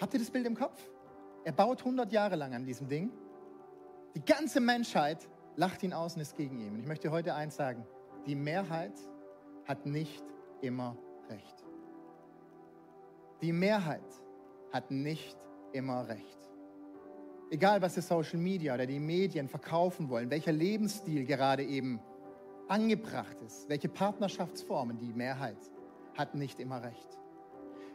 Habt 0.00 0.12
ihr 0.12 0.20
das 0.20 0.30
Bild 0.30 0.46
im 0.46 0.54
Kopf? 0.54 0.78
Er 1.44 1.52
baut 1.52 1.80
100 1.80 2.12
Jahre 2.12 2.36
lang 2.36 2.54
an 2.54 2.64
diesem 2.64 2.88
Ding. 2.88 3.10
Die 4.14 4.24
ganze 4.24 4.60
Menschheit 4.60 5.26
lacht 5.56 5.82
ihn 5.82 5.92
aus 5.92 6.14
und 6.14 6.20
ist 6.20 6.36
gegen 6.36 6.60
ihn. 6.60 6.74
Und 6.74 6.80
ich 6.80 6.86
möchte 6.86 7.10
heute 7.10 7.34
eins 7.34 7.56
sagen. 7.56 7.86
Die 8.26 8.34
Mehrheit 8.34 8.94
hat 9.66 9.86
nicht 9.86 10.24
immer 10.60 10.96
recht. 11.28 11.64
Die 13.44 13.52
Mehrheit 13.52 14.00
hat 14.72 14.90
nicht 14.90 15.36
immer 15.72 16.08
recht. 16.08 16.38
Egal, 17.50 17.82
was 17.82 17.92
die 17.92 18.00
Social 18.00 18.38
Media 18.38 18.72
oder 18.72 18.86
die 18.86 18.98
Medien 18.98 19.50
verkaufen 19.50 20.08
wollen, 20.08 20.30
welcher 20.30 20.50
Lebensstil 20.50 21.26
gerade 21.26 21.62
eben 21.62 22.00
angebracht 22.68 23.36
ist, 23.42 23.68
welche 23.68 23.90
Partnerschaftsformen, 23.90 24.98
die 24.98 25.12
Mehrheit 25.12 25.58
hat 26.16 26.34
nicht 26.34 26.58
immer 26.58 26.82
recht. 26.82 27.18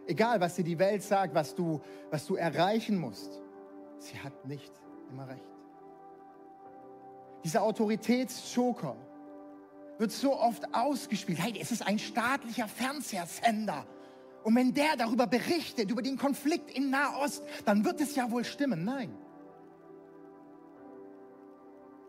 Egal, 0.05 0.39
was 0.39 0.53
dir 0.53 0.63
die 0.63 0.77
Welt 0.77 1.01
sagt, 1.01 1.33
was 1.33 1.55
du, 1.55 1.81
was 2.11 2.27
du 2.27 2.35
erreichen 2.35 2.99
musst, 2.99 3.41
sie 3.97 4.19
hat 4.19 4.45
nicht 4.45 4.71
immer 5.09 5.29
recht. 5.29 5.41
Dieser 7.43 7.63
Autoritätsjoker 7.63 8.95
wird 9.97 10.11
so 10.11 10.39
oft 10.39 10.75
ausgespielt. 10.75 11.39
Hey, 11.39 11.57
es 11.59 11.71
ist 11.71 11.81
ein 11.81 11.97
staatlicher 11.97 12.67
Fernsehsender. 12.67 13.87
Und 14.43 14.55
wenn 14.55 14.73
der 14.73 14.95
darüber 14.97 15.27
berichtet, 15.27 15.91
über 15.91 16.01
den 16.01 16.17
Konflikt 16.17 16.71
in 16.71 16.89
Nahost, 16.89 17.43
dann 17.65 17.83
wird 17.83 17.99
es 18.01 18.15
ja 18.15 18.29
wohl 18.31 18.45
stimmen. 18.45 18.83
Nein. 18.85 19.15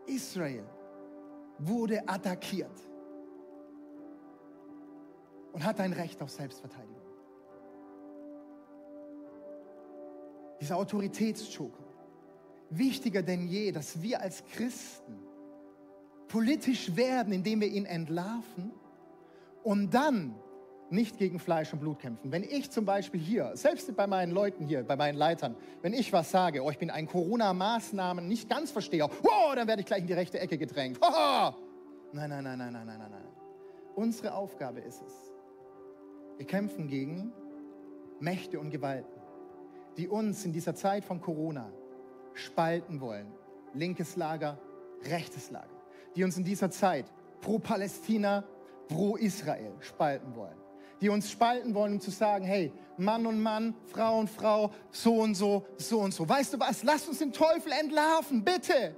Israel 0.05 0.65
wurde 1.59 2.07
attackiert 2.07 2.71
und 5.53 5.63
hat 5.63 5.79
ein 5.79 5.93
Recht 5.93 6.21
auf 6.21 6.29
Selbstverteidigung. 6.31 6.95
Dieser 10.59 10.77
Autoritätsjoker. 10.77 11.83
Wichtiger 12.69 13.21
denn 13.21 13.47
je, 13.47 13.71
dass 13.71 14.01
wir 14.01 14.21
als 14.21 14.45
Christen 14.45 15.19
politisch 16.29 16.95
werden, 16.95 17.33
indem 17.33 17.59
wir 17.59 17.67
ihn 17.67 17.85
entlarven 17.85 18.71
und 19.63 19.93
dann 19.93 20.35
nicht 20.91 21.17
gegen 21.17 21.39
Fleisch 21.39 21.71
und 21.73 21.79
Blut 21.79 21.99
kämpfen. 21.99 22.31
Wenn 22.31 22.43
ich 22.43 22.69
zum 22.69 22.85
Beispiel 22.85 23.19
hier, 23.19 23.51
selbst 23.55 23.95
bei 23.95 24.07
meinen 24.07 24.31
Leuten 24.31 24.65
hier, 24.65 24.83
bei 24.83 24.95
meinen 24.95 25.17
Leitern, 25.17 25.55
wenn 25.81 25.93
ich 25.93 26.11
was 26.11 26.31
sage, 26.31 26.61
oh, 26.61 26.69
ich 26.69 26.77
bin 26.77 26.89
ein 26.89 27.07
Corona-Maßnahmen 27.07 28.27
nicht 28.27 28.49
ganz 28.49 28.71
Versteher, 28.71 29.09
oh, 29.23 29.55
dann 29.55 29.67
werde 29.67 29.81
ich 29.81 29.85
gleich 29.85 30.01
in 30.01 30.07
die 30.07 30.13
rechte 30.13 30.39
Ecke 30.39 30.57
gedrängt. 30.57 30.99
Oh, 31.13 31.51
nein, 32.13 32.29
nein, 32.29 32.43
nein, 32.43 32.57
nein, 32.57 32.73
nein, 32.73 32.85
nein, 32.85 32.99
nein. 32.99 33.27
Unsere 33.95 34.33
Aufgabe 34.33 34.81
ist 34.81 35.01
es, 35.01 35.31
wir 36.37 36.45
kämpfen 36.45 36.87
gegen 36.87 37.31
Mächte 38.19 38.59
und 38.59 38.69
Gewalten, 38.69 39.21
die 39.97 40.07
uns 40.09 40.43
in 40.43 40.51
dieser 40.51 40.75
Zeit 40.75 41.05
von 41.05 41.21
Corona 41.21 41.71
spalten 42.33 42.99
wollen. 42.99 43.27
Linkes 43.73 44.17
Lager, 44.17 44.57
rechtes 45.05 45.51
Lager. 45.51 45.69
Die 46.15 46.23
uns 46.23 46.37
in 46.37 46.43
dieser 46.43 46.69
Zeit 46.69 47.05
pro 47.39 47.59
Palästina, 47.59 48.43
pro 48.89 49.15
Israel 49.15 49.71
spalten 49.79 50.35
wollen 50.35 50.60
die 51.01 51.09
uns 51.09 51.29
spalten 51.31 51.73
wollen, 51.73 51.93
um 51.93 51.99
zu 51.99 52.11
sagen, 52.11 52.45
hey, 52.45 52.71
Mann 52.97 53.25
und 53.25 53.41
Mann, 53.41 53.75
Frau 53.87 54.19
und 54.19 54.29
Frau, 54.29 54.71
so 54.91 55.15
und 55.15 55.35
so, 55.35 55.65
so 55.77 55.99
und 55.99 56.13
so. 56.13 56.29
Weißt 56.29 56.53
du 56.53 56.59
was? 56.59 56.83
Lass 56.83 57.07
uns 57.07 57.17
den 57.17 57.33
Teufel 57.33 57.71
entlarven, 57.71 58.43
bitte. 58.43 58.95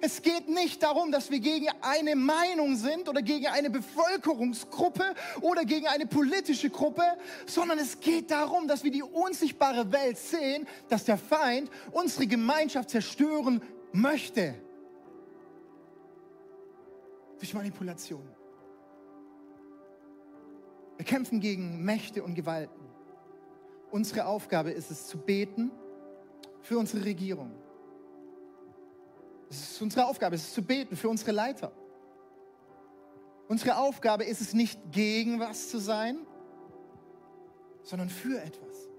Es 0.00 0.22
geht 0.22 0.48
nicht 0.48 0.82
darum, 0.82 1.10
dass 1.10 1.30
wir 1.30 1.40
gegen 1.40 1.66
eine 1.80 2.14
Meinung 2.14 2.76
sind 2.76 3.08
oder 3.08 3.22
gegen 3.22 3.46
eine 3.46 3.70
Bevölkerungsgruppe 3.70 5.14
oder 5.40 5.64
gegen 5.64 5.86
eine 5.86 6.06
politische 6.06 6.70
Gruppe, 6.70 7.02
sondern 7.46 7.78
es 7.78 7.98
geht 7.98 8.30
darum, 8.30 8.68
dass 8.68 8.84
wir 8.84 8.90
die 8.90 9.02
unsichtbare 9.02 9.90
Welt 9.90 10.18
sehen, 10.18 10.66
dass 10.88 11.04
der 11.04 11.18
Feind 11.18 11.70
unsere 11.92 12.26
Gemeinschaft 12.26 12.90
zerstören 12.90 13.62
möchte. 13.92 14.54
Durch 17.38 17.54
Manipulation. 17.54 18.39
Wir 21.00 21.06
kämpfen 21.06 21.40
gegen 21.40 21.82
Mächte 21.82 22.22
und 22.22 22.34
Gewalten. 22.34 22.84
Unsere 23.90 24.26
Aufgabe 24.26 24.70
ist 24.70 24.90
es 24.90 25.06
zu 25.06 25.16
beten 25.16 25.70
für 26.60 26.78
unsere 26.78 27.06
Regierung. 27.06 27.52
Es 29.48 29.62
ist 29.62 29.80
unsere 29.80 30.04
Aufgabe, 30.04 30.34
es 30.34 30.42
ist 30.42 30.54
zu 30.54 30.62
beten 30.62 30.96
für 30.96 31.08
unsere 31.08 31.32
Leiter. 31.32 31.72
Unsere 33.48 33.78
Aufgabe 33.78 34.24
ist 34.24 34.42
es 34.42 34.52
nicht 34.52 34.78
gegen 34.92 35.40
was 35.40 35.70
zu 35.70 35.78
sein, 35.78 36.18
sondern 37.82 38.10
für 38.10 38.38
etwas. 38.38 38.90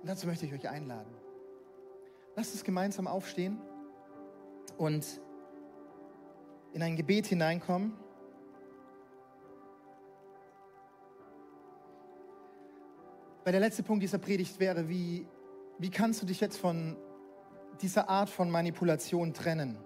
Und 0.00 0.06
dazu 0.06 0.26
möchte 0.26 0.46
ich 0.46 0.54
euch 0.54 0.70
einladen. 0.70 1.14
Lasst 2.34 2.54
uns 2.54 2.64
gemeinsam 2.64 3.06
aufstehen 3.06 3.60
und 4.78 5.20
in 6.72 6.82
ein 6.82 6.96
Gebet 6.96 7.26
hineinkommen. 7.26 7.92
Weil 13.44 13.52
der 13.52 13.60
letzte 13.60 13.82
Punkt 13.82 14.02
dieser 14.02 14.18
Predigt 14.18 14.58
wäre, 14.58 14.88
wie, 14.88 15.26
wie 15.78 15.90
kannst 15.90 16.20
du 16.20 16.26
dich 16.26 16.40
jetzt 16.40 16.58
von 16.58 16.96
dieser 17.80 18.08
Art 18.08 18.28
von 18.28 18.50
Manipulation 18.50 19.32
trennen? 19.32 19.78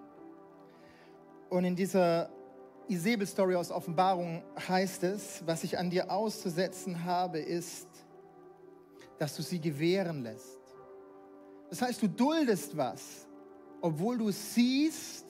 Und 1.49 1.65
in 1.65 1.75
dieser 1.75 2.29
Isabel-Story 2.87 3.55
aus 3.55 3.71
Offenbarung 3.71 4.43
heißt 4.67 5.03
es, 5.03 5.43
was 5.45 5.63
ich 5.63 5.77
an 5.77 5.89
dir 5.89 6.11
auszusetzen 6.11 7.03
habe, 7.03 7.39
ist, 7.39 7.87
dass 9.17 9.35
du 9.35 9.43
sie 9.43 9.61
gewähren 9.61 10.23
lässt. 10.23 10.59
Das 11.69 11.81
heißt, 11.81 12.01
du 12.01 12.07
duldest 12.07 12.75
was, 12.75 13.27
obwohl 13.79 14.17
du 14.17 14.31
siehst, 14.31 15.25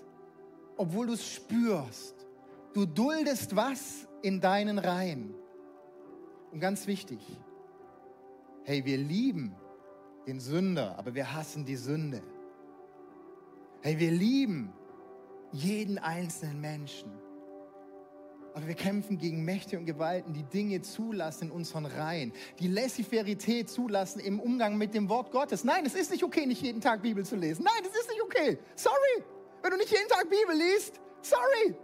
obwohl 0.81 1.05
du 1.05 1.13
es 1.13 1.23
spürst. 1.23 2.15
Du 2.73 2.87
duldest 2.87 3.55
was 3.55 4.07
in 4.23 4.41
deinen 4.41 4.79
Reihen. 4.79 5.35
Und 6.51 6.59
ganz 6.59 6.87
wichtig, 6.87 7.19
hey, 8.63 8.83
wir 8.83 8.97
lieben 8.97 9.55
den 10.25 10.39
Sünder, 10.39 10.97
aber 10.97 11.13
wir 11.13 11.33
hassen 11.33 11.65
die 11.65 11.75
Sünde. 11.75 12.23
Hey, 13.81 13.99
wir 13.99 14.09
lieben 14.09 14.73
jeden 15.51 15.99
einzelnen 15.99 16.59
Menschen. 16.59 17.11
Aber 18.55 18.67
wir 18.67 18.73
kämpfen 18.73 19.19
gegen 19.19 19.45
Mächte 19.45 19.77
und 19.77 19.85
Gewalten, 19.85 20.33
die 20.33 20.43
Dinge 20.43 20.81
zulassen 20.81 21.49
in 21.49 21.51
unseren 21.51 21.85
Reihen, 21.85 22.33
die 22.59 22.67
Laissez-Verität 22.67 23.69
zulassen 23.69 24.19
im 24.19 24.39
Umgang 24.39 24.77
mit 24.77 24.95
dem 24.95 25.09
Wort 25.09 25.31
Gottes. 25.31 25.63
Nein, 25.63 25.85
es 25.85 25.93
ist 25.93 26.09
nicht 26.09 26.23
okay, 26.23 26.47
nicht 26.47 26.63
jeden 26.63 26.81
Tag 26.81 27.03
Bibel 27.03 27.23
zu 27.23 27.35
lesen. 27.35 27.63
Nein, 27.63 27.83
es 27.87 27.95
ist 27.97 28.09
nicht 28.09 28.21
okay. 28.23 28.57
Sorry. 28.75 29.23
Wenn 29.61 29.71
du 29.71 29.77
nicht 29.77 29.91
jeden 29.91 30.07
Tag 30.07 30.29
Bibel 30.29 30.55
liest, 30.55 30.99
sorry. 31.21 31.75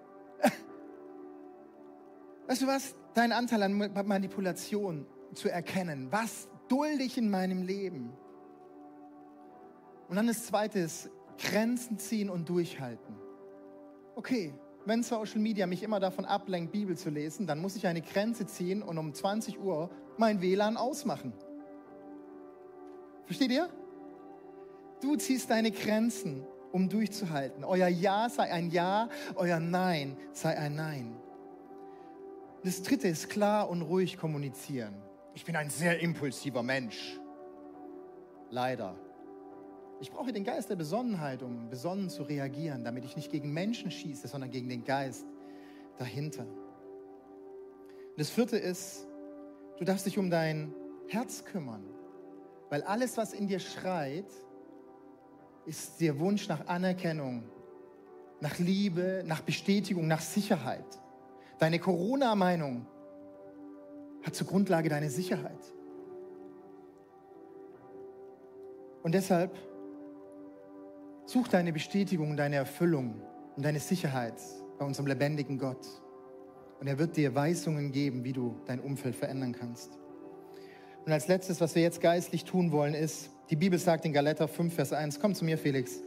Weißt 2.47 2.61
du 2.61 2.67
was? 2.67 2.95
Dein 3.13 3.31
Anteil 3.31 3.63
an 3.63 3.91
Manipulation 4.05 5.05
zu 5.33 5.49
erkennen. 5.49 6.07
Was 6.11 6.47
dulde 6.67 7.03
ich 7.03 7.17
in 7.17 7.29
meinem 7.29 7.63
Leben? 7.63 8.13
Und 10.07 10.15
dann 10.15 10.27
das 10.27 10.45
zweite 10.45 10.79
ist, 10.79 11.09
Grenzen 11.37 11.99
ziehen 11.99 12.29
und 12.29 12.47
durchhalten. 12.47 13.15
Okay, 14.15 14.53
wenn 14.85 15.03
Social 15.03 15.39
Media 15.39 15.67
mich 15.67 15.83
immer 15.83 15.99
davon 15.99 16.25
ablenkt, 16.25 16.71
Bibel 16.71 16.97
zu 16.97 17.09
lesen, 17.09 17.45
dann 17.45 17.59
muss 17.59 17.75
ich 17.75 17.85
eine 17.87 18.01
Grenze 18.01 18.45
ziehen 18.45 18.81
und 18.81 18.97
um 18.97 19.13
20 19.13 19.59
Uhr 19.59 19.89
mein 20.17 20.41
WLAN 20.41 20.77
ausmachen. 20.77 21.33
Versteht 23.25 23.51
ihr? 23.51 23.69
Du 25.01 25.17
ziehst 25.17 25.49
deine 25.49 25.71
Grenzen 25.71 26.45
um 26.77 26.89
durchzuhalten. 26.89 27.63
Euer 27.63 27.87
Ja 27.87 28.29
sei 28.29 28.51
ein 28.51 28.69
Ja, 28.69 29.09
euer 29.35 29.59
Nein 29.59 30.15
sei 30.31 30.55
ein 30.57 30.75
Nein. 30.75 31.15
Das 32.63 32.83
dritte 32.83 33.07
ist 33.07 33.29
klar 33.29 33.67
und 33.69 33.81
ruhig 33.81 34.17
kommunizieren. 34.17 34.93
Ich 35.33 35.43
bin 35.43 35.55
ein 35.55 35.71
sehr 35.71 35.99
impulsiver 35.99 36.61
Mensch. 36.61 37.19
Leider. 38.51 38.95
Ich 39.99 40.11
brauche 40.11 40.31
den 40.31 40.43
Geist 40.43 40.69
der 40.69 40.75
Besonnenheit, 40.75 41.41
um 41.41 41.67
besonnen 41.69 42.09
zu 42.11 42.21
reagieren, 42.21 42.83
damit 42.83 43.05
ich 43.05 43.15
nicht 43.15 43.31
gegen 43.31 43.51
Menschen 43.51 43.89
schieße, 43.89 44.27
sondern 44.27 44.51
gegen 44.51 44.69
den 44.69 44.83
Geist 44.83 45.25
dahinter. 45.97 46.45
Das 48.17 48.29
vierte 48.29 48.57
ist, 48.57 49.07
du 49.79 49.83
darfst 49.83 50.05
dich 50.05 50.19
um 50.19 50.29
dein 50.29 50.75
Herz 51.07 51.43
kümmern, 51.43 51.83
weil 52.69 52.83
alles, 52.83 53.17
was 53.17 53.33
in 53.33 53.47
dir 53.47 53.59
schreit, 53.59 54.31
ist 55.67 55.99
der 55.99 56.17
Wunsch 56.17 56.47
nach 56.47 56.65
Anerkennung, 56.67 57.43
nach 58.39 58.57
Liebe, 58.57 59.23
nach 59.25 59.41
Bestätigung, 59.41 60.07
nach 60.07 60.21
Sicherheit. 60.21 60.85
Deine 61.59 61.77
Corona-Meinung 61.77 62.85
hat 64.23 64.33
zur 64.33 64.47
Grundlage 64.47 64.87
deine 64.87 65.09
Sicherheit. 65.09 65.59
Und 69.03 69.13
deshalb 69.13 69.57
such 71.25 71.49
deine 71.49 71.73
Bestätigung, 71.73 72.37
deine 72.37 72.55
Erfüllung 72.55 73.21
und 73.57 73.65
deine 73.65 73.79
Sicherheit 73.79 74.41
bei 74.79 74.85
unserem 74.85 75.07
lebendigen 75.07 75.57
Gott. 75.57 75.85
Und 76.79 76.87
er 76.87 76.97
wird 76.97 77.17
dir 77.17 77.35
Weisungen 77.35 77.91
geben, 77.91 78.23
wie 78.23 78.33
du 78.33 78.55
dein 78.65 78.79
Umfeld 78.79 79.15
verändern 79.15 79.51
kannst. 79.51 79.97
Und 81.05 81.11
als 81.11 81.27
letztes, 81.27 81.59
was 81.59 81.75
wir 81.75 81.81
jetzt 81.81 81.99
geistlich 81.99 82.45
tun 82.45 82.71
wollen, 82.71 82.93
ist, 82.93 83.31
die 83.49 83.55
Bibel 83.55 83.79
sagt 83.79 84.05
in 84.05 84.13
Galater 84.13 84.47
5, 84.47 84.73
Vers 84.73 84.93
1, 84.93 85.19
komm 85.19 85.33
zu 85.33 85.45
mir, 85.45 85.57
Felix. 85.57 85.99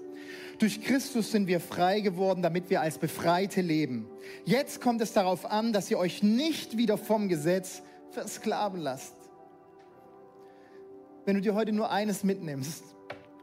Durch 0.59 0.83
Christus 0.83 1.33
sind 1.33 1.47
wir 1.47 1.59
frei 1.61 2.01
geworden, 2.01 2.43
damit 2.43 2.69
wir 2.69 2.81
als 2.81 2.99
Befreite 2.99 3.63
leben. 3.63 4.07
Jetzt 4.45 4.81
kommt 4.81 5.01
es 5.01 5.13
darauf 5.13 5.51
an, 5.51 5.73
dass 5.73 5.91
ihr 5.91 5.99
euch 5.99 6.23
nicht 6.23 6.77
wieder 6.77 6.99
vom 6.99 7.29
Gesetz 7.29 7.83
versklaven 8.11 8.81
lasst. 8.81 9.15
Wenn 11.25 11.37
du 11.37 11.41
dir 11.41 11.55
heute 11.55 11.73
nur 11.73 11.91
eines 11.91 12.25
mitnimmst, 12.25 12.85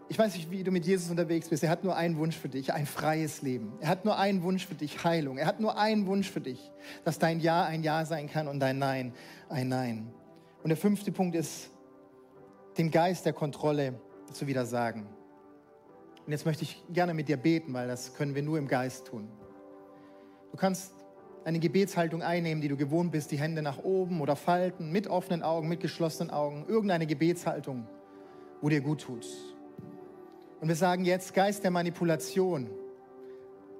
Ich 0.09 0.17
weiß 0.17 0.35
nicht, 0.35 0.49
wie 0.49 0.63
du 0.63 0.71
mit 0.71 0.85
Jesus 0.85 1.09
unterwegs 1.09 1.49
bist. 1.49 1.63
Er 1.63 1.69
hat 1.69 1.83
nur 1.83 1.95
einen 1.97 2.17
Wunsch 2.17 2.37
für 2.37 2.47
dich, 2.47 2.71
ein 2.71 2.85
freies 2.85 3.41
Leben. 3.41 3.73
Er 3.81 3.89
hat 3.89 4.05
nur 4.05 4.17
einen 4.17 4.41
Wunsch 4.41 4.65
für 4.65 4.75
dich, 4.75 5.03
Heilung. 5.03 5.37
Er 5.37 5.45
hat 5.45 5.59
nur 5.59 5.77
einen 5.77 6.07
Wunsch 6.07 6.29
für 6.29 6.39
dich, 6.39 6.71
dass 7.03 7.19
dein 7.19 7.41
Ja 7.41 7.65
ein 7.65 7.83
Ja 7.83 8.05
sein 8.05 8.29
kann 8.29 8.47
und 8.47 8.61
dein 8.61 8.79
Nein 8.79 9.13
ein 9.49 9.67
Nein. 9.67 10.07
Und 10.63 10.69
der 10.69 10.77
fünfte 10.77 11.11
Punkt 11.11 11.35
ist, 11.35 11.69
dem 12.77 12.91
Geist 12.91 13.25
der 13.25 13.33
Kontrolle 13.33 13.99
zu 14.31 14.47
widersagen. 14.47 15.07
Und 16.25 16.31
jetzt 16.31 16.45
möchte 16.45 16.63
ich 16.63 16.83
gerne 16.91 17.13
mit 17.13 17.29
dir 17.29 17.37
beten, 17.37 17.73
weil 17.73 17.87
das 17.87 18.13
können 18.13 18.35
wir 18.35 18.43
nur 18.43 18.57
im 18.57 18.67
Geist 18.67 19.07
tun. 19.07 19.29
Du 20.51 20.57
kannst 20.57 20.93
eine 21.45 21.59
Gebetshaltung 21.59 22.21
einnehmen, 22.21 22.61
die 22.61 22.67
du 22.67 22.75
gewohnt 22.75 23.11
bist, 23.11 23.31
die 23.31 23.39
Hände 23.39 23.61
nach 23.61 23.77
oben 23.83 24.19
oder 24.19 24.35
falten, 24.35 24.91
mit 24.91 25.07
offenen 25.07 25.43
Augen, 25.43 25.69
mit 25.69 25.79
geschlossenen 25.79 26.29
Augen, 26.29 26.65
irgendeine 26.67 27.07
Gebetshaltung, 27.07 27.87
wo 28.61 28.67
dir 28.67 28.81
gut 28.81 29.01
tut. 29.01 29.25
Und 30.59 30.67
wir 30.67 30.75
sagen 30.75 31.05
jetzt 31.05 31.33
Geist 31.33 31.63
der 31.63 31.71
Manipulation, 31.71 32.69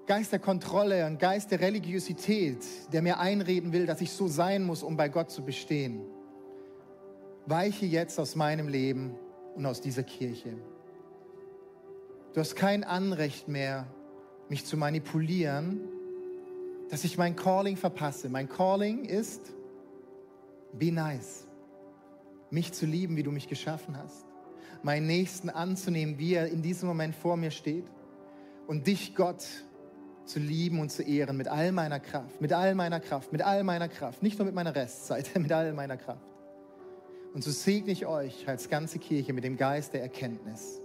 Geist 0.06 0.32
der 0.32 0.40
Kontrolle 0.40 1.06
und 1.06 1.20
Geist 1.20 1.52
der 1.52 1.60
Religiosität, 1.60 2.64
der 2.94 3.02
mir 3.02 3.20
einreden 3.20 3.74
will, 3.74 3.86
dass 3.86 4.00
ich 4.00 4.12
so 4.12 4.30
sein 4.30 4.64
muss, 4.64 4.82
um 4.82 4.96
bei 4.96 5.10
Gott 5.10 5.30
zu 5.30 5.44
bestehen. 5.44 6.00
Weiche 7.48 7.86
jetzt 7.86 8.20
aus 8.20 8.36
meinem 8.36 8.68
Leben 8.68 9.16
und 9.56 9.66
aus 9.66 9.80
dieser 9.80 10.04
Kirche. 10.04 10.54
Du 12.34 12.42
hast 12.42 12.56
kein 12.56 12.84
Anrecht 12.84 13.48
mehr, 13.48 13.88
mich 14.50 14.66
zu 14.66 14.78
manipulieren, 14.78 15.80
dass 16.90 17.04
ich 17.04 17.18
mein 17.18 17.36
Calling 17.36 17.78
verpasse. 17.78 18.30
Mein 18.30 18.50
Calling 18.50 19.06
ist, 19.06 19.54
be 20.74 20.92
nice. 20.92 21.48
Mich 22.50 22.74
zu 22.74 22.86
lieben, 22.86 23.16
wie 23.16 23.24
du 23.24 23.32
mich 23.32 23.48
geschaffen 23.48 23.98
hast. 23.98 24.26
Meinen 24.84 25.08
Nächsten 25.08 25.50
anzunehmen, 25.50 26.20
wie 26.20 26.34
er 26.34 26.48
in 26.48 26.62
diesem 26.62 26.88
Moment 26.88 27.16
vor 27.16 27.38
mir 27.38 27.52
steht. 27.52 27.86
Und 28.68 28.88
dich, 28.88 29.16
Gott, 29.16 29.46
zu 30.26 30.40
lieben 30.40 30.80
und 30.80 30.92
zu 30.92 31.02
ehren 31.02 31.38
mit 31.38 31.48
all 31.48 31.72
meiner 31.72 32.02
Kraft, 32.02 32.42
mit 32.42 32.52
all 32.52 32.76
meiner 32.76 33.00
Kraft, 33.00 33.32
mit 33.32 33.42
all 33.42 33.64
meiner 33.64 33.88
Kraft. 33.88 34.22
Nicht 34.22 34.38
nur 34.38 34.46
mit 34.46 34.54
meiner 34.54 34.76
Restzeit, 34.76 35.32
mit 35.40 35.52
all 35.52 35.74
meiner 35.74 35.96
Kraft. 35.96 36.37
Und 37.38 37.44
so 37.44 37.52
segne 37.52 37.92
ich 37.92 38.08
euch 38.08 38.48
als 38.48 38.68
ganze 38.68 38.98
Kirche 38.98 39.32
mit 39.32 39.44
dem 39.44 39.58
Geist 39.58 39.94
der 39.94 40.02
Erkenntnis, 40.02 40.82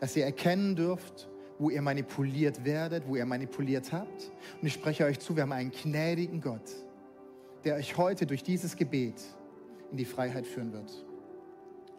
dass 0.00 0.16
ihr 0.16 0.24
erkennen 0.24 0.74
dürft, 0.74 1.28
wo 1.56 1.70
ihr 1.70 1.80
manipuliert 1.82 2.64
werdet, 2.64 3.06
wo 3.06 3.14
ihr 3.14 3.24
manipuliert 3.24 3.92
habt. 3.92 4.32
Und 4.60 4.66
ich 4.66 4.72
spreche 4.72 5.04
euch 5.04 5.20
zu, 5.20 5.36
wir 5.36 5.44
haben 5.44 5.52
einen 5.52 5.70
gnädigen 5.70 6.40
Gott, 6.40 6.68
der 7.62 7.76
euch 7.76 7.96
heute 7.96 8.26
durch 8.26 8.42
dieses 8.42 8.74
Gebet 8.74 9.22
in 9.92 9.98
die 9.98 10.04
Freiheit 10.04 10.48
führen 10.48 10.72
wird. 10.72 11.06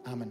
Amen. 0.03 0.29